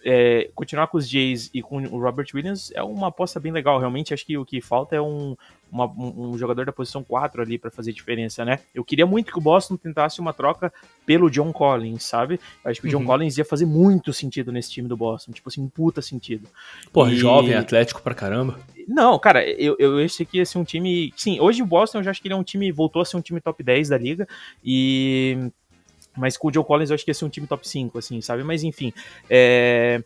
[0.04, 3.78] é, continuar com os Jays e com o Robert Williams é uma aposta bem legal.
[3.78, 5.36] Realmente, acho que o que falta é um,
[5.70, 8.60] uma- um, jogador da posição 4 ali pra fazer diferença, né?
[8.74, 10.72] Eu queria muito que o Boston tentasse uma troca
[11.04, 12.40] pelo John Collins, sabe?
[12.64, 13.06] Eu acho que o John Uhum.
[13.06, 15.32] Collins ia fazer muito sentido nesse time do Boston.
[15.32, 16.48] Tipo assim, um puta sentido.
[16.92, 18.58] Porra, E- jovem, atlético pra caramba.
[18.88, 21.12] Não, cara, eu, eu achei que ia ser um time.
[21.16, 22.72] Sim, hoje o Boston eu já acho que ele é um time.
[22.72, 24.26] Voltou a ser um time top 10 da liga.
[24.64, 25.50] E.
[26.20, 28.20] Mas com o Joe Collins eu acho que ia ser um time top 5, assim,
[28.20, 28.44] sabe?
[28.44, 28.92] Mas enfim.
[29.28, 30.02] É.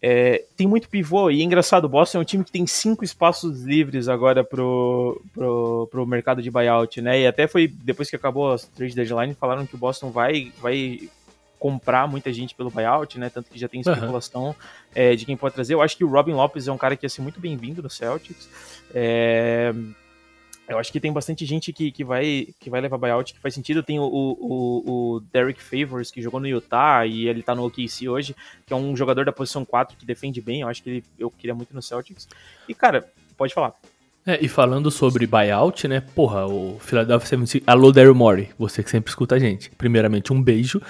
[0.00, 3.04] é, tem muito pivô e é engraçado, o Boston é um time que tem cinco
[3.04, 7.22] espaços livres agora pro, pro, pro mercado de buyout, né?
[7.22, 11.08] E até foi depois que acabou a trade deadline, falaram que o Boston vai, vai
[11.64, 13.30] comprar muita gente pelo buyout, né?
[13.30, 14.54] Tanto que já tem especulação
[14.94, 15.72] é, de quem pode trazer.
[15.72, 17.88] Eu acho que o Robin Lopes é um cara que ia ser muito bem-vindo no
[17.88, 18.50] Celtics.
[18.94, 19.72] É,
[20.66, 23.54] eu acho que tem bastante gente que, que, vai, que vai levar buyout que faz
[23.54, 23.82] sentido.
[23.82, 28.08] Tem o, o, o Derek Favors, que jogou no Utah e ele tá no OKC
[28.08, 28.34] hoje,
[28.66, 30.62] que é um jogador da posição 4 que defende bem.
[30.62, 32.26] Eu acho que ele, eu queria muito no Celtics.
[32.66, 33.74] E, cara, pode falar.
[34.26, 36.00] É, e falando sobre buyout, né?
[36.00, 37.64] Porra, o Philadelphia 76...
[37.66, 39.68] Alô, Daryl Morey, você que sempre escuta a gente.
[39.70, 40.80] Primeiramente, um beijo.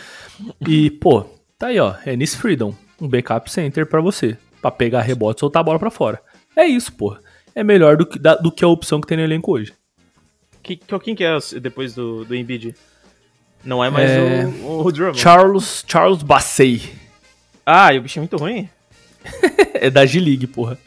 [0.68, 1.26] E, pô,
[1.58, 1.96] tá aí, ó.
[2.06, 4.38] Ennis Freedom, um backup center pra você.
[4.62, 6.22] Pra pegar rebote e soltar a bola pra fora.
[6.54, 7.20] É isso, porra.
[7.54, 9.72] É melhor do que, da- do que a opção que tem no elenco hoje.
[10.62, 12.74] Que, que- quem que é depois do, do Embiid?
[13.64, 15.18] Não é mais É, o, o Drummond.
[15.18, 16.92] Charles, Charles Bassey.
[17.64, 18.68] Ah, e o bicho é muito ruim?
[19.74, 20.78] é da G-League, porra.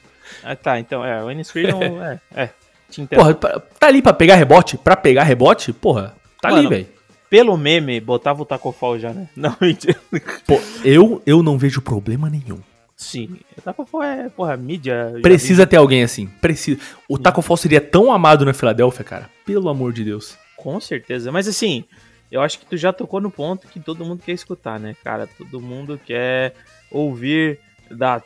[0.43, 0.79] Ah, tá.
[0.79, 1.23] Então, é.
[1.23, 2.19] O Ennis Freedom, é.
[2.35, 2.49] É.
[2.89, 3.19] Te entendo.
[3.19, 4.77] Porra, tá ali pra pegar rebote?
[4.77, 5.73] Pra pegar rebote?
[5.73, 6.87] Porra, tá ali, Mano, velho.
[7.29, 9.27] Pelo meme, botava o Taco Fall já, né?
[9.35, 9.99] Não, mentira.
[10.45, 12.59] Pô, eu, eu não vejo problema nenhum.
[12.97, 13.37] Sim.
[13.55, 15.13] O Taco Fall é, porra, mídia.
[15.21, 16.25] Precisa ter alguém assim.
[16.41, 16.81] Precisa.
[17.07, 19.29] O Taco Fall seria tão amado na Filadélfia, cara.
[19.45, 20.35] Pelo amor de Deus.
[20.57, 21.31] Com certeza.
[21.31, 21.85] Mas assim,
[22.31, 25.27] eu acho que tu já tocou no ponto que todo mundo quer escutar, né, cara?
[25.27, 26.55] Todo mundo quer
[26.91, 27.59] ouvir
[27.91, 28.21] da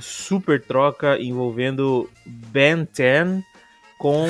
[0.00, 3.42] super troca envolvendo Ben 10
[3.98, 4.28] com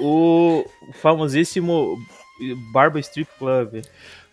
[0.00, 1.96] o famosíssimo
[2.72, 3.82] Barba Strip Club.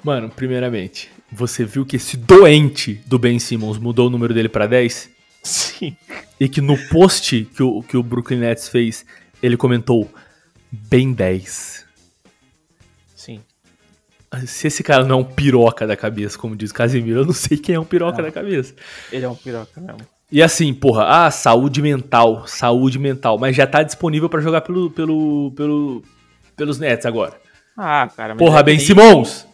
[0.04, 4.68] Mano, primeiramente, você viu que esse doente do Ben Simmons mudou o número dele pra
[4.68, 5.10] 10?
[5.44, 5.96] Sim.
[6.40, 9.06] E que no post que o, que o Brooklyn Nets fez,
[9.42, 10.12] ele comentou
[10.72, 11.86] Ben 10.
[13.16, 13.42] Sim.
[14.46, 17.58] Se esse cara não é um piroca da cabeça, como diz Casimiro, eu não sei
[17.58, 18.26] quem é um piroca Não.
[18.26, 18.74] da cabeça.
[19.12, 20.00] Ele é um piroca mesmo.
[20.32, 24.90] E assim, porra, ah, saúde mental, saúde mental, mas já tá disponível pra jogar pelo,
[24.90, 26.04] pelo, pelo,
[26.56, 27.34] pelos Nets agora.
[27.76, 28.34] Ah, cara.
[28.34, 29.46] mas Porra, é Ben Simmons!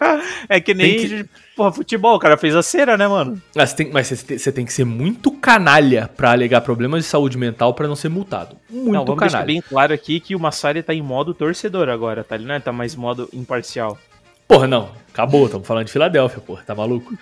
[0.48, 1.08] É que nem.
[1.08, 3.40] Tem Porra, futebol, o cara fez a cera, né, mano?
[3.54, 7.10] Mas, tem, mas você, tem, você tem que ser muito canalha pra alegar problemas de
[7.10, 8.56] saúde mental pra não ser multado.
[8.70, 9.46] Muito Não, vamos deixar canalha.
[9.46, 12.36] bem claro aqui que o Massari tá em modo torcedor agora, tá?
[12.36, 13.98] Ele não tá mais modo imparcial.
[14.46, 14.90] Porra, não.
[15.12, 16.62] Acabou, estamos falando de Filadélfia, porra.
[16.64, 17.18] Tá maluco?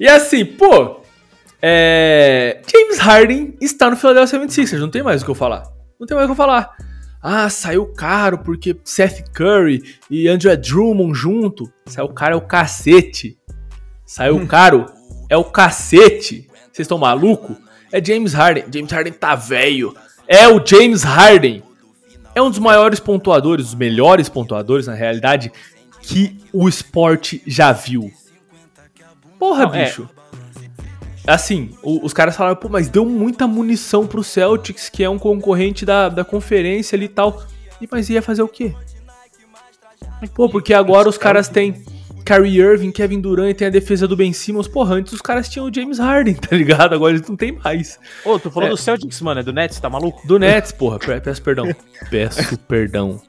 [0.00, 1.02] E assim, pô.
[1.60, 2.62] É...
[2.72, 4.78] James Harden está no Philadelphia 76ers.
[4.78, 5.64] Não tem mais o que eu falar.
[6.00, 6.74] Não tem mais o que eu falar.
[7.22, 11.70] Ah, saiu caro porque Seth Curry e Andrew Drummond junto.
[11.86, 13.36] Saiu caro é o cacete.
[14.06, 14.86] Saiu caro
[15.28, 16.48] é o cacete.
[16.72, 17.56] Vocês estão maluco?
[17.92, 18.64] É James Harden.
[18.72, 19.94] James Harden tá velho.
[20.26, 21.62] É o James Harden.
[22.34, 25.50] É um dos maiores pontuadores, os melhores pontuadores, na realidade,
[26.02, 28.12] que o esporte já viu.
[29.38, 29.84] Porra, Não, é.
[29.86, 30.08] bicho.
[31.28, 35.18] Assim, o- os caras falaram, pô, mas deu muita munição pro Celtics, que é um
[35.18, 37.42] concorrente da, da conferência ali e tal.
[37.80, 38.74] E, mas ia fazer o quê?
[40.34, 41.82] Pô, porque agora os caras têm
[42.24, 44.66] Kyrie Irving, Kevin Durant e tem a defesa do Ben Simmons.
[44.66, 46.94] Porra, antes os caras tinham o James Harden, tá ligado?
[46.94, 47.98] Agora eles não tem mais.
[48.24, 48.70] Ô, tu falou É.
[48.70, 50.26] do Celtics, mano, é do Nets, tá maluco?
[50.26, 51.66] Do Nets, porra, pe- peço perdão.
[52.10, 53.20] Peço perdão.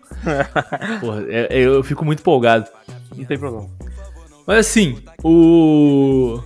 [1.02, 2.66] Porra, é- é- eu fico muito empolgado.
[3.16, 3.70] Não tem problema.
[4.48, 6.40] Mas assim, o.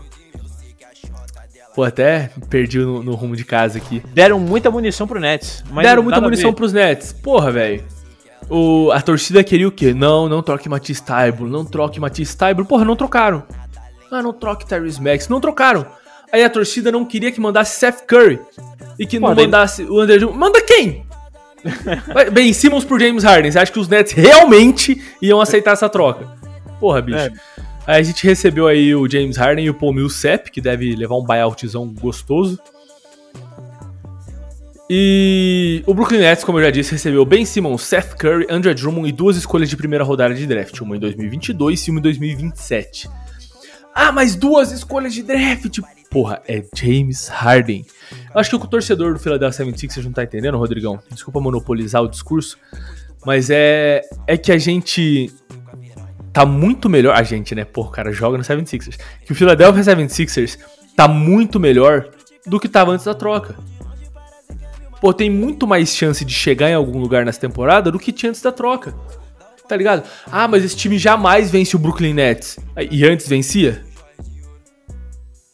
[1.75, 4.03] Pô, até perdi no, no rumo de casa aqui.
[4.13, 5.63] Deram muita munição pro Nets.
[5.81, 7.11] Deram muita munição pros Nets.
[7.11, 7.83] Porra, velho.
[8.49, 9.93] O, a torcida queria o quê?
[9.93, 12.65] Não, não troque Matisse Taibo, não troque Matisse Taibo.
[12.65, 13.43] Porra, não trocaram.
[14.11, 15.27] Ah, não troque Tyrese Max.
[15.27, 15.87] Não trocaram.
[16.31, 18.39] Aí a torcida não queria que mandasse Seth Curry.
[18.99, 20.23] E que Pô, não mandasse o André.
[20.25, 21.03] Manda quem?
[22.31, 23.51] Ben Simmons por James Harden.
[23.51, 26.27] Você acha que os Nets realmente iam aceitar essa troca?
[26.79, 27.17] Porra, bicho.
[27.17, 27.31] É.
[27.85, 31.23] A gente recebeu aí o James Harden e o Paul Millsap, que deve levar um
[31.23, 32.57] buyoutzão gostoso.
[34.89, 39.09] E o Brooklyn Nets, como eu já disse, recebeu Ben Simmons, Seth Curry, Andrew Drummond
[39.09, 43.09] e duas escolhas de primeira rodada de draft, uma em 2022 e uma em 2027.
[43.93, 45.79] Ah, mas duas escolhas de draft!
[46.09, 47.85] Porra, é James Harden.
[48.33, 50.99] Acho que o torcedor do Philadelphia 76ers não tá entendendo, Rodrigão.
[51.11, 52.57] Desculpa monopolizar o discurso,
[53.25, 55.31] mas é é que a gente
[56.33, 57.15] tá muito melhor.
[57.15, 57.63] A gente, né?
[57.63, 58.99] Pô, o cara joga no 76ers.
[59.23, 60.57] Que o Philadelphia 76ers
[60.95, 62.09] tá muito melhor
[62.45, 63.55] do que tava antes da troca.
[64.99, 68.29] Pô, tem muito mais chance de chegar em algum lugar nessa temporada do que tinha
[68.29, 68.95] antes da troca.
[69.67, 70.03] Tá ligado?
[70.31, 72.57] Ah, mas esse time jamais vence o Brooklyn Nets.
[72.89, 73.83] E antes vencia?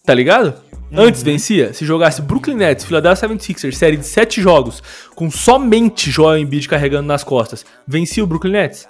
[0.03, 0.55] Tá ligado?
[0.91, 1.73] Antes vencia.
[1.73, 4.81] Se jogasse Brooklyn Nets, Philadelphia 76ers, série de 7 jogos,
[5.13, 8.87] com somente Joel Embiid carregando nas costas, vencia o Brooklyn Nets?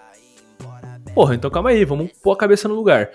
[1.19, 3.09] Porra, então calma aí, vamos pôr a cabeça no lugar.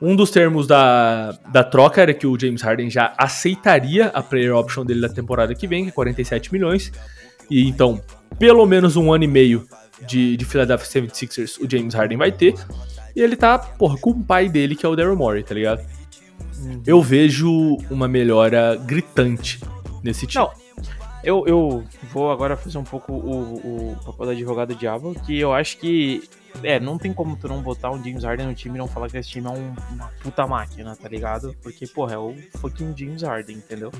[0.00, 4.56] Um dos termos da, da troca era que o James Harden já aceitaria a player
[4.56, 6.90] option dele da temporada que vem, que é 47 milhões.
[7.50, 8.00] E então,
[8.38, 9.68] pelo menos um ano e meio
[10.08, 12.54] de, de Philadelphia 76ers o James Harden vai ter.
[13.14, 15.84] E ele tá, porra, com o pai dele, que é o Daryl Morey, tá ligado?
[16.86, 19.60] Eu vejo uma melhora gritante
[20.02, 20.42] nesse time.
[20.42, 20.50] Não,
[21.22, 25.52] eu, eu vou agora fazer um pouco o, o papel do advogado diabo, que eu
[25.52, 26.22] acho que.
[26.62, 29.08] É, não tem como tu não botar um James Harden no time e não falar
[29.08, 31.54] que esse time é um- uma puta máquina, tá ligado?
[31.62, 33.90] Porque, porra, é o fucking James Harden, entendeu?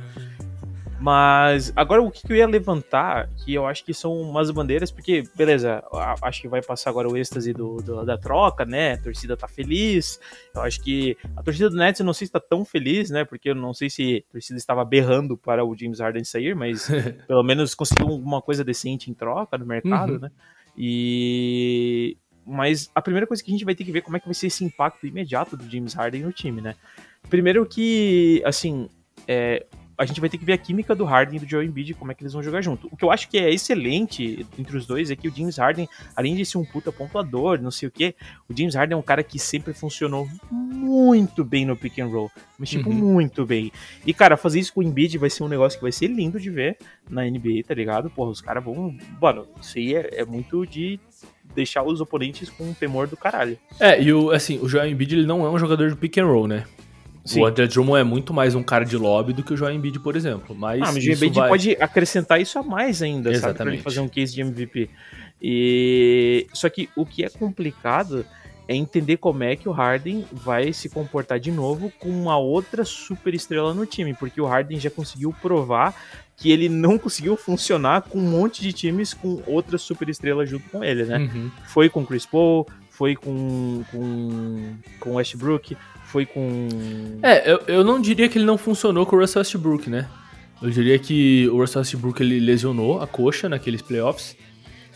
[1.02, 5.22] Mas agora o que eu ia levantar, que eu acho que são umas bandeiras, porque,
[5.34, 5.82] beleza,
[6.20, 8.92] acho que vai passar agora o êxtase do, do- da troca, né?
[8.92, 10.20] A torcida tá feliz.
[10.54, 13.24] Eu acho que a torcida do Nets eu não sei se tá tão feliz, né?
[13.24, 16.86] Porque eu não sei se a torcida estava berrando para o James Harden sair, mas
[17.26, 20.18] pelo menos conseguiu alguma coisa decente em troca no mercado, Uhum.
[20.18, 20.30] né?
[20.76, 24.20] E mas a primeira coisa que a gente vai ter que ver é como é
[24.20, 26.74] que vai ser esse impacto imediato do James Harden no time, né?
[27.28, 28.88] Primeiro que, assim,
[29.28, 29.66] é,
[30.00, 32.10] a gente vai ter que ver a química do Harden e do Joel Embiid, como
[32.10, 32.88] é que eles vão jogar junto.
[32.90, 35.86] O que eu acho que é excelente entre os dois é que o James Harden,
[36.16, 38.14] além de ser um puta pontuador, não sei o que,
[38.48, 42.30] o James Harden é um cara que sempre funcionou muito bem no pick and roll.
[42.58, 42.96] Mas, tipo, Uhum.
[42.96, 43.70] muito bem.
[44.06, 46.40] E, cara, fazer isso com o Embiid vai ser um negócio que vai ser lindo
[46.40, 48.08] de ver na NBA, tá ligado?
[48.08, 48.96] Porra, os caras vão...
[49.20, 50.98] Mano, isso aí é, é muito de
[51.54, 53.58] deixar os oponentes com um temor do caralho.
[53.78, 56.26] É, e o, assim, o Joel Embiid ele não é um jogador de pick and
[56.26, 56.64] roll, né?
[57.24, 57.40] Sim.
[57.42, 59.98] O André Drummond é muito mais um cara de lobby do que o Joel Embiid,
[60.00, 60.54] por exemplo.
[60.56, 63.40] Mas, Ah, mas o Embiid vai- pode acrescentar isso a mais ainda, sabe?
[63.40, 63.82] Pra ele Exatamente.
[63.82, 64.88] fazer um case de MVP.
[65.42, 68.24] E só que o que é complicado
[68.70, 72.84] é entender como é que o Harden vai se comportar de novo com uma outra
[72.84, 75.92] super estrela no time, porque o Harden já conseguiu provar
[76.36, 80.70] que ele não conseguiu funcionar com um monte de times com outra super estrela junto
[80.70, 81.18] com ele, né?
[81.18, 81.50] Uhum.
[81.66, 86.68] Foi com Chris Paul, foi com com com Westbrook, foi com
[87.24, 90.08] É, eu, eu não diria que ele não funcionou com o Russell Westbrook, né?
[90.62, 94.36] Eu diria que o Russell Westbrook ele lesionou a coxa naqueles playoffs.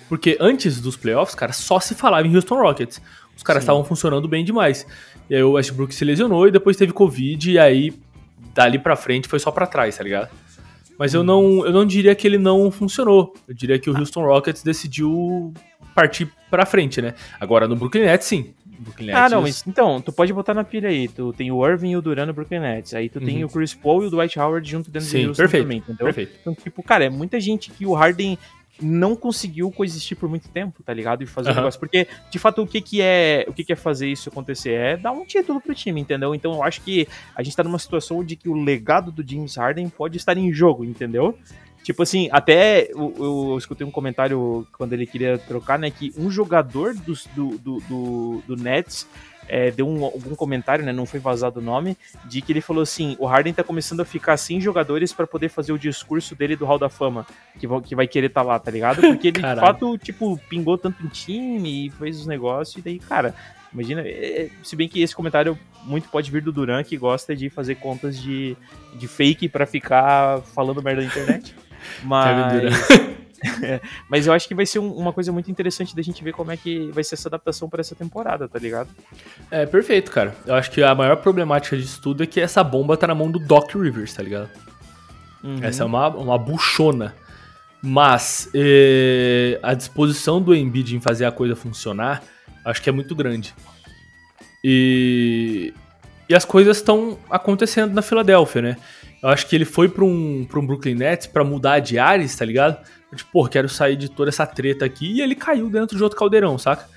[0.09, 3.01] Porque antes dos playoffs, cara, só se falava em Houston Rockets.
[3.37, 4.87] Os caras estavam funcionando bem demais.
[5.29, 7.93] E aí o Westbrook se lesionou e depois teve Covid, e aí
[8.55, 10.31] dali pra frente foi só pra trás, tá ligado?
[10.99, 13.35] Mas eu não, eu não diria que ele não funcionou.
[13.49, 15.53] Eu diria que o Houston Rockets decidiu
[15.95, 17.15] partir pra frente, né?
[17.41, 18.55] Agora no Brooklyn Nets, sim.
[18.79, 21.09] Brooklyn Ah, Nets, não, mas então, tu pode botar na pilha aí.
[21.09, 22.95] Tu tem o Irving e o Duran no Brooklyn Nets.
[22.95, 23.47] Aí tu tem Uhum.
[23.49, 26.05] o Chris Paul e o Dwight Howard junto dentro Sim, do Houston perfeito, também, entendeu?
[26.07, 26.33] Perfeito.
[26.41, 28.39] Então, tipo, cara, é muita gente que o Harden
[28.83, 31.23] não conseguiu coexistir por muito tempo, tá ligado?
[31.23, 31.61] E fazer o Aham.
[31.61, 31.79] negócio.
[31.81, 34.73] Porque, de fato, o que que é o que que é fazer isso acontecer?
[34.73, 36.35] É dar um título pro time, entendeu?
[36.35, 37.07] Então eu acho que
[37.37, 40.53] a gente tá numa situação de que o legado do James Harden pode estar em
[40.53, 41.39] jogo, entendeu?
[41.83, 45.91] Tipo assim, até eu, eu escutei um comentário quando ele queria trocar, né?
[45.91, 49.07] Que um jogador dos- do, do, do, do Nets
[49.49, 50.93] é, deu um, algum comentário, né?
[50.93, 54.05] Não foi vazado o nome, de que ele falou assim: o Harden tá começando a
[54.05, 57.27] ficar sem jogadores pra poder fazer o discurso dele do Hall da Fama,
[57.59, 59.01] que, vai- que vai querer estar lá, tá ligado?
[59.07, 62.99] Porque ele de fato, tipo, pingou tanto em time e fez os negócios, e daí,
[62.99, 63.35] cara.
[63.73, 67.51] Imagina, é, se bem que esse comentário muito pode vir do Duran, que gosta de
[67.51, 68.57] fazer contas de,
[68.95, 71.57] de fake pra ficar falando merda na internet.
[72.05, 72.63] Mas,
[73.45, 76.33] Kevin mas eu acho que vai ser um- uma coisa muito interessante da gente ver
[76.33, 78.89] como é que vai ser essa adaptação pra essa temporada, tá ligado?
[79.51, 80.35] É, perfeito, cara.
[80.47, 83.31] Eu acho que a maior problemática disso tudo é que essa bomba tá na mão
[83.31, 84.49] do Doc Rivers, tá ligado?
[85.43, 85.59] Uhum.
[85.63, 87.15] Essa é uma, uma buchona.
[87.83, 92.23] Mas eh, a disposição do Embiid em fazer a coisa funcionar,
[92.65, 93.55] acho que é muito grande.
[94.63, 95.75] E,
[96.29, 98.77] e as coisas estão acontecendo na Filadélfia, né?
[99.23, 102.35] Eu acho que ele foi pra um, pra um Brooklyn Nets pra mudar de ares,
[102.37, 102.79] tá ligado?
[103.15, 105.13] Tipo, pô, quero sair de toda essa treta aqui.
[105.13, 106.89] E ele caiu dentro de outro caldeirão, saca?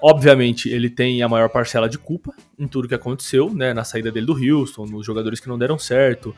[0.00, 3.72] Obviamente, ele tem a maior parcela de culpa em tudo que aconteceu, né?
[3.72, 6.34] Na saída dele do Houston, nos jogadores que não deram certo.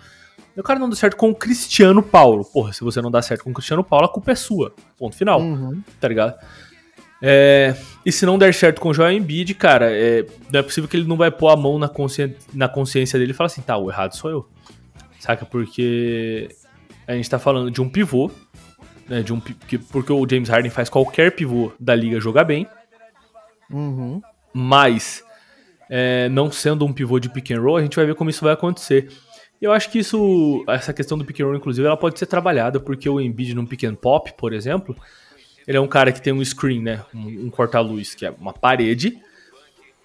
[0.56, 2.44] O cara não deu certo com o Cristiano Paulo.
[2.44, 4.72] Porra, se você não dá certo com o Cristiano Paulo, a culpa é sua.
[4.96, 5.82] Ponto final, Uhum.
[6.00, 6.34] tá ligado?
[7.20, 10.88] É, e se não der certo com o Joel Embiid, cara, é, não é possível
[10.88, 12.34] que ele não vai pôr a mão na, consci...
[12.54, 14.48] na consciência dele e falar assim, tá, o errado sou eu.
[15.18, 15.44] Saca?
[15.44, 16.48] Porque
[17.06, 18.30] a gente tá falando de um pivô,
[19.08, 19.22] né?
[19.22, 22.66] De um, que- porque o James Harden faz qualquer pivô da liga jogar bem,
[23.70, 24.20] Uhum.
[24.52, 25.22] mas
[25.90, 28.44] é, não sendo um pivô de pick and roll, a gente vai ver como isso
[28.44, 29.08] vai acontecer.
[29.60, 32.26] E eu acho que isso, essa questão do pick and roll, inclusive, ela pode ser
[32.26, 34.94] trabalhada, porque o Embiid num pick and pop, por exemplo,
[35.66, 38.52] ele é um cara que tem um screen, né, um, um corta-luz, que é uma
[38.52, 39.18] parede,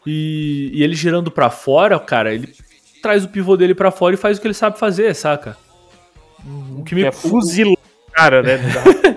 [0.06, 2.54] e, e ele girando pra fora, cara, ele
[3.02, 5.56] traz o pivô dele pra fora e faz o que ele sabe fazer, saca?
[6.78, 7.78] O que me é fuzilar
[8.14, 8.60] cara, né?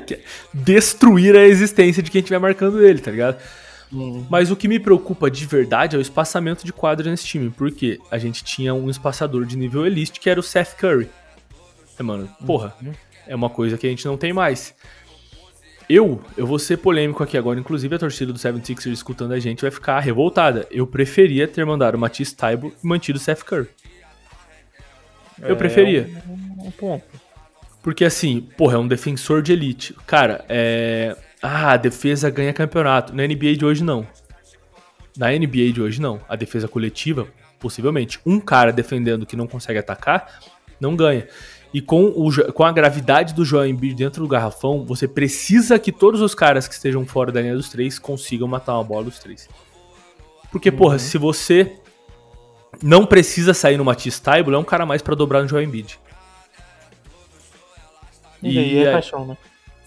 [0.53, 3.39] destruir a existência de quem estiver marcando ele, tá ligado?
[3.93, 4.27] Uhum.
[4.29, 8.01] Mas o que me preocupa de verdade é o espaçamento de quadra nesse time, porque
[8.11, 11.09] a gente tinha um espaçador de nível elite que era o Seth Curry.
[11.99, 12.75] É, mano, porra,
[13.27, 14.75] é uma coisa que a gente não tem mais.
[15.89, 19.63] Eu, eu vou ser polêmico aqui agora, inclusive a torcida do 76ers escutando a gente
[19.63, 20.67] vai ficar revoltada.
[20.69, 23.69] Eu preferia ter mandado o Matisse Taibo e mantido o Seth Curry.
[25.41, 26.11] Eu preferia.
[26.59, 27.05] Um ponto.
[27.87, 29.95] Porque assim, porra, é um defensor de elite.
[30.09, 31.17] Cara, é.
[31.41, 33.15] Ah, a defesa ganha campeonato.
[33.15, 34.05] Na NBA de hoje, não.
[35.17, 36.21] Na NBA de hoje, não.
[36.29, 37.29] A defesa coletiva,
[37.61, 38.19] possivelmente.
[38.27, 40.41] Um cara defendendo que não consegue atacar,
[40.81, 41.29] não ganha.
[41.73, 45.93] E com, o, com a gravidade do Joel Embiid dentro do garrafão, você precisa que
[45.93, 49.21] todos os caras que estejam fora da linha dos três consigam matar uma bola dos
[49.21, 49.49] três.
[50.51, 51.77] Porque, porra, se você
[52.83, 56.01] não precisa sair no Matisse Taibo, é um cara mais pra dobrar no Joel Embiid.
[58.51, 59.37] E, daí é aí- paixão, né?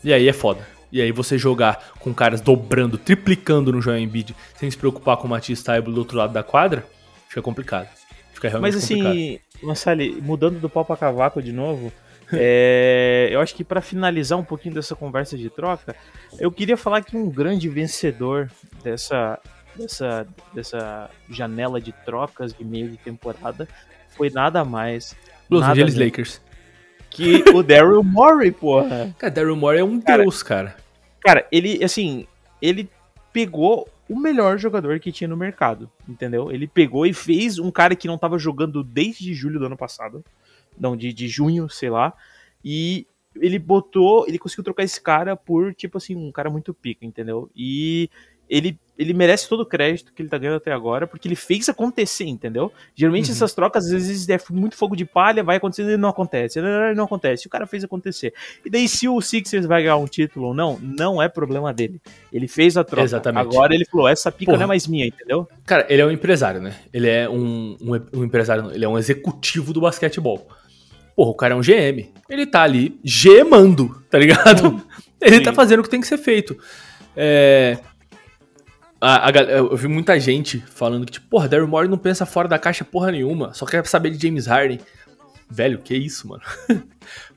[0.04, 0.65] e aí é foda.
[0.91, 5.28] E aí você jogar com caras dobrando, triplicando no Joel Embiid, sem se preocupar com
[5.28, 6.86] o Matisse Taibo do outro lado da quadra,
[7.28, 7.88] fica complicado.
[8.34, 11.91] Fica realmente Mas assim, Massali, mudando do pau pra cavaco de novo,
[12.34, 15.95] é, eu acho que pra finalizar um pouquinho dessa conversa de troca,
[16.39, 18.50] eu queria falar que um grande vencedor
[18.84, 19.39] dessa,
[19.76, 23.67] dessa, dessa janela de trocas de meio de temporada
[24.15, 25.15] foi nada mais
[25.50, 26.42] Los Angeles Lakers.
[27.10, 29.13] Que o Daryl Morey, porra.
[29.17, 30.75] Cara, Daryl Morey é um Cara, deus, cara.
[31.21, 32.27] Cara, ele, assim,
[32.62, 32.89] ele
[33.33, 36.51] pegou o melhor jogador que tinha no mercado, entendeu?
[36.51, 40.23] Ele pegou e fez um cara que não tava jogando desde julho do ano passado,
[40.79, 42.13] não, de, de junho, sei lá,
[42.63, 43.05] e
[43.35, 47.49] ele botou, ele conseguiu trocar esse cara por, tipo assim, um cara muito pica, entendeu?
[47.55, 48.10] E
[48.50, 51.69] ele, ele merece todo o crédito que ele tá ganhando até agora, porque ele fez
[51.69, 52.71] acontecer, entendeu?
[52.95, 53.33] Geralmente Uhum.
[53.33, 56.95] essas trocas, às vezes, é muito fogo de palha, vai acontecer e não acontece, não,
[56.95, 57.45] não acontece.
[57.45, 58.33] O cara fez acontecer.
[58.65, 62.02] E daí, se o Sixers vai ganhar um título ou não, não é problema dele.
[62.33, 63.04] Ele fez a troca.
[63.04, 63.41] Exatamente.
[63.41, 64.58] Agora ele falou, essa pica Porra.
[64.58, 65.47] não é mais minha, entendeu?
[65.65, 66.75] Cara, ele é um empresário, né?
[66.91, 70.47] Ele é um, um, um empresário, ele é um executivo do basquetebol.
[71.15, 72.10] Porra, o cara é um GM.
[72.29, 74.81] Ele tá ali gemando, tá ligado?
[75.21, 75.43] Ele Sim.
[75.43, 76.58] tá fazendo o que tem que ser feito.
[77.13, 77.77] É.
[79.02, 82.47] A, a eu vi muita gente falando que, tipo, porra, Daryl Morey não pensa fora
[82.47, 84.79] da caixa porra nenhuma, só quer saber de James Harden.
[85.50, 86.43] Velho, que isso, mano?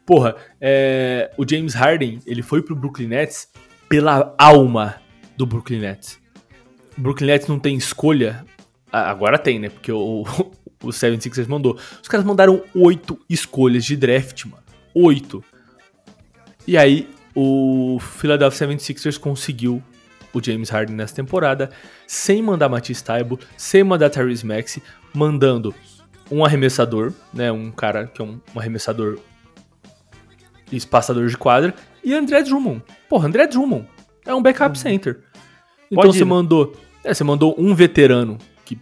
[0.04, 3.48] porra, é, o James Harden, ele foi pro Brooklyn Nets
[3.88, 4.96] pela alma
[5.36, 6.18] do Brooklyn Nets.
[6.98, 8.44] O Brooklyn Nets não tem escolha.
[8.90, 9.70] Agora tem, né?
[9.70, 10.24] Porque o,
[10.82, 11.78] o 76ers mandou.
[12.02, 14.62] Os caras mandaram oito escolhas de draft, mano.
[14.94, 15.42] Oito.
[16.66, 19.82] E aí, o Philadelphia 76ers conseguiu
[20.32, 21.70] o James Harden nessa temporada,
[22.06, 24.82] sem mandar Matisse Taibo, sem mandar Tyrese Maxey,
[25.14, 25.74] mandando
[26.30, 27.52] um arremessador, né?
[27.52, 29.18] Um cara que é um, um arremessador
[30.70, 32.82] espaçador de quadra, e André Drummond.
[33.08, 33.86] Porra, André Drummond
[34.24, 35.20] é um backup center.
[35.90, 36.30] Então Pode você ir, né?
[36.30, 36.76] mandou.
[37.04, 38.78] É, você mandou um veterano que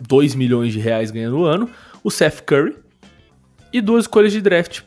[0.00, 1.70] 2 milhões de reais ganha no ano,
[2.02, 2.76] o Seth Curry,
[3.72, 4.82] e duas escolhas de draft.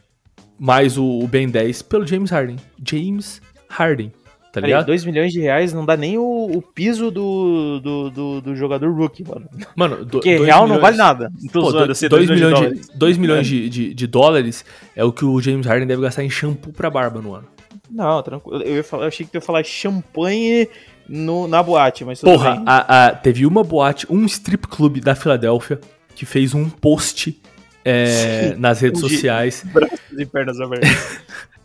[0.59, 2.57] Mais o, o Ben 10 pelo James Harden.
[2.85, 4.11] James Harden,
[4.53, 4.85] tá Peraí, ligado?
[4.85, 8.89] 2 milhões de reais não dá nem o, o piso do, do, do, do jogador
[8.95, 9.49] rookie, mano.
[9.75, 11.31] Mano, do, Porque real não milhões- vale nada.
[11.41, 12.87] Não tô Pô, zoando, do- assim, 2 dois milhões, dólares.
[12.89, 14.63] de, dois milhões de, de, de dólares
[14.95, 17.47] é o que o James Harden deve gastar em shampoo pra barba no ano.
[17.89, 18.61] Não, tranquilo.
[18.63, 20.67] Eu, ia falar, eu achei que tu ia falar champanhe
[21.09, 22.63] no, na boate, mas tudo Porra, bem.
[22.65, 25.79] a- a- teve uma boate, um strip club da Filadélfia
[26.15, 27.41] que fez um post
[27.85, 31.19] é, nas redes De- sociais Braços e pernas abertas.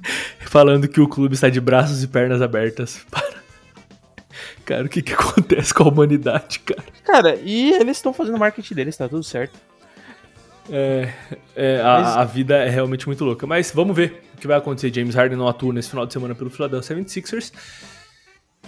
[0.46, 3.04] falando que o clube está de braços e pernas abertas.
[3.10, 3.38] Para.
[4.64, 6.84] Cara, o que, que acontece com a humanidade, cara?
[7.04, 9.58] Cara, e eles estão fazendo o marketing deles, tá tudo certo.
[10.70, 11.10] É,
[11.56, 13.46] é, a, Mas- a vida é realmente muito louca.
[13.46, 14.92] Mas vamos ver o que vai acontecer.
[14.94, 17.52] James Harden não atua nesse final de semana pelo Philadelphia 76ers.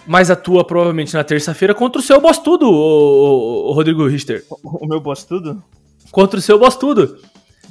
[0.06, 4.42] Mas atua provavelmente na terça-feira contra o seu boss tudo, o, o Rodrigo Richter.
[4.48, 5.62] O, o meu boss tudo?
[6.10, 7.18] Contra o seu boss tudo.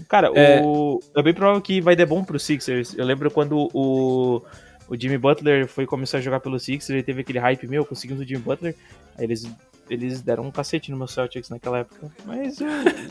[0.09, 0.59] Cara, É.
[0.61, 2.93] o, é bem provável que vai dar bom pro Sixers.
[2.97, 4.41] Eu lembro quando o,
[4.89, 8.21] o Jimmy Butler foi começar a jogar pelo Sixers, ele teve aquele hype meu, conseguindo
[8.23, 8.75] o Jimmy Butler.
[9.17, 9.47] Aí eles,
[9.89, 12.11] eles deram um cacete no meu Celtics naquela época.
[12.25, 12.59] Mas.
[12.59, 12.65] é,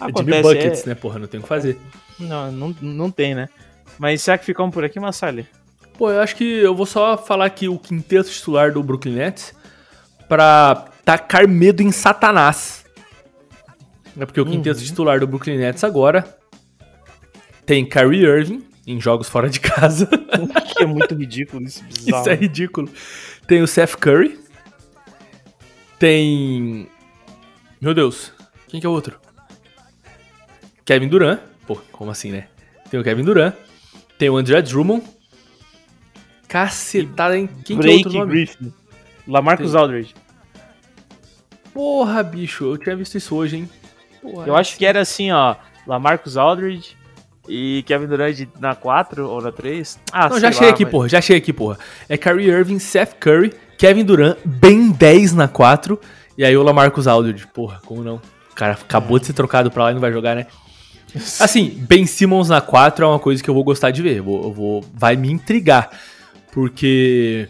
[0.00, 1.18] É Jimmy acontece, Buckets, é- né, porra?
[1.18, 1.78] Não tem o que fazer.
[2.18, 3.48] Não, não, não tem, né?
[3.98, 5.46] Mas será que ficamos por aqui, Massali?
[5.98, 9.54] Pô, eu acho que eu vou só falar aqui o quinteto titular do Brooklyn Nets
[10.28, 12.84] pra tacar medo em Satanás.
[14.18, 16.38] É porque o quinteto titular do Brooklyn Nets agora
[17.66, 20.06] tem Kyrie Irving em jogos fora de casa.
[20.76, 22.20] que é muito ridículo isso, bizarro.
[22.22, 22.88] Isso é ridículo.
[23.46, 24.38] Tem o Seth Curry.
[25.98, 26.88] Tem.
[27.80, 28.32] Meu Deus,
[28.68, 29.18] quem que é o outro?
[30.84, 31.40] Kevin Durant.
[31.66, 32.48] Pô, como assim, né?
[32.90, 33.54] Tem o Kevin Durant.
[34.16, 35.04] Tem o André Drummond.
[36.48, 37.48] Cacetada, hein?
[37.64, 38.32] Quem que é outro nome?
[38.32, 38.72] Griffin.
[39.26, 40.14] Lamarcus Tem- Aldridge.
[41.74, 43.70] Porra, bicho, eu tinha visto isso hoje, hein?
[44.46, 45.54] Eu acho que era assim, ó.
[45.86, 46.96] Lamarcus Aldridge
[47.48, 49.98] e Kevin Durant na 4 ou na 3.
[50.12, 51.78] Ah, Não, sei já achei lá, aqui, mas- porra, já achei aqui, porra.
[52.08, 56.00] É Kyrie Irving, Seth Curry, Kevin Durant, Ben 10 na 4,
[56.36, 57.46] e aí o Lamarcus Aldridge.
[57.48, 58.16] Porra, como não?
[58.50, 60.46] O cara acabou de ser trocado pra lá e não vai jogar, né?
[61.40, 64.16] Assim, Ben Simmons na 4 é uma coisa que eu vou gostar de ver.
[64.16, 65.88] Eu vou, eu vou- vai me intrigar.
[66.52, 67.48] Porque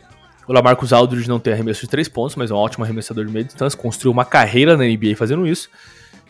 [0.49, 3.33] o Lamarcus Aldridge não tem arremesso de 3 pontos, mas é um ótimo arremessador de
[3.33, 3.79] meia distância.
[3.79, 5.68] Construiu uma carreira na NBA fazendo isso.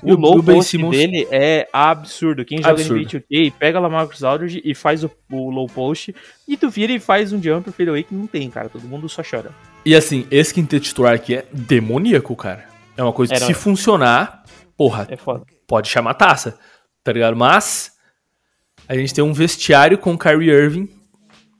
[0.03, 2.44] O low o Ben post Simmons- dele é absurdo.
[2.44, 3.01] Quem joga Absurdo.
[3.01, 6.14] NBA 2K pega Lamarcus Aldridge e faz o, o low post
[6.47, 8.68] e tu vira e faz um jumper fadeaway que não tem, cara.
[8.68, 9.51] Todo mundo só chora.
[9.84, 12.66] E assim, esse quinteto titular aqui é demoníaco, cara.
[12.97, 14.44] É uma coisa que Era- se funcionar,
[14.76, 15.44] porra, É foda.
[15.66, 16.59] pode chamar taça,
[17.03, 17.36] tá ligado?
[17.36, 17.92] Mas
[18.88, 20.88] a gente tem um vestiário com Kyrie Irving,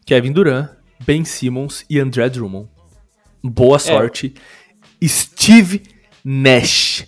[0.05, 0.71] Kevin Durant,
[1.01, 2.69] Ben Simmons e André Drummond.
[3.43, 4.35] Boa sorte.
[5.05, 5.83] Steve
[6.25, 7.07] Nash.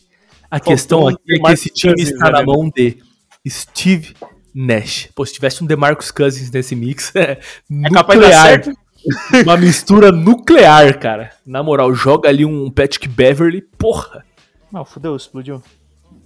[0.51, 2.99] A questão um aqui é que esse time Cousins, está na né, mão de
[3.47, 4.15] Steve
[4.55, 5.09] Nash.
[5.15, 7.41] Pô, se tivesse um DeMarcus Cousins nesse mix, é, É
[7.71, 8.63] nuclear.
[9.45, 11.33] Uma mistura nuclear, cara.
[11.47, 14.25] Na moral, joga ali um Patrick Beverly, porra.
[14.73, 15.63] Não, fudeu, explodiu.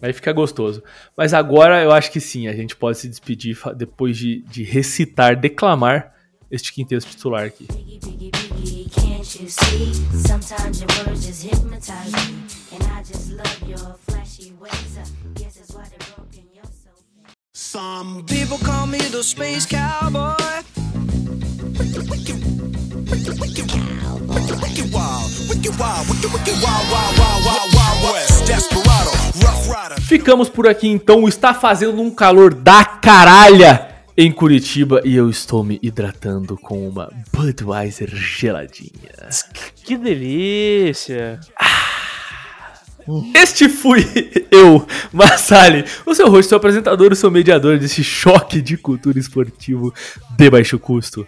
[0.00, 0.82] Aí fica gostoso.
[1.16, 5.36] Mas agora eu acho que sim, a gente pode se despedir depois de, de recitar,
[5.36, 6.12] declamar
[6.53, 7.66] este quinteto titular aqui.
[17.55, 20.36] Some people call me the space cowboy.
[30.07, 31.26] Ficamos por aqui então.
[31.26, 37.10] Está fazendo um calor da caralha em Curitiba e eu estou me hidratando com uma
[37.32, 38.90] Budweiser geladinha.
[39.84, 41.40] Que delícia!
[43.34, 44.04] Este fui
[44.50, 49.92] eu, Massali, o seu host, seu apresentador, o seu mediador desse choque de cultura esportivo
[50.36, 51.26] de baixo custo.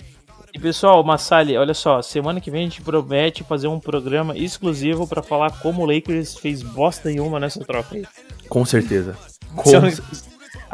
[0.53, 5.05] E pessoal, Massali, olha só, semana que vem a gente promete fazer um programa exclusivo
[5.05, 8.05] pra falar como o Lakers fez bosta nenhuma nessa troca aí.
[8.49, 9.16] Com certeza.
[9.57, 10.05] Com Semana- cer-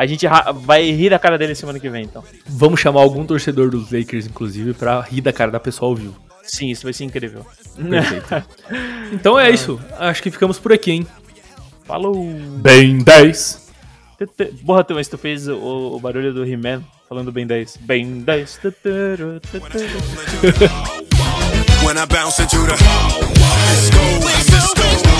[0.01, 0.27] A gente
[0.63, 2.25] vai rir da cara dele semana que vem, então.
[2.47, 6.17] Vamos chamar algum torcedor dos Lakers, inclusive, pra rir da cara da pessoa ao vivo.
[6.43, 7.45] Sim, isso vai ser incrível.
[7.77, 8.43] Perfeito.
[9.13, 9.79] então é isso.
[9.99, 11.07] Acho que ficamos por aqui, hein?
[11.85, 12.15] Falou!
[12.63, 13.69] Bem 10.
[14.17, 17.77] Tete- Porra, tu, mas tu fez o, o barulho do He-Man falando bem 10.
[17.83, 18.57] Bem 10.
[18.57, 19.85] Teteru, teteru.
[21.85, 22.75] When I bounce into the
[24.51, 25.20] disco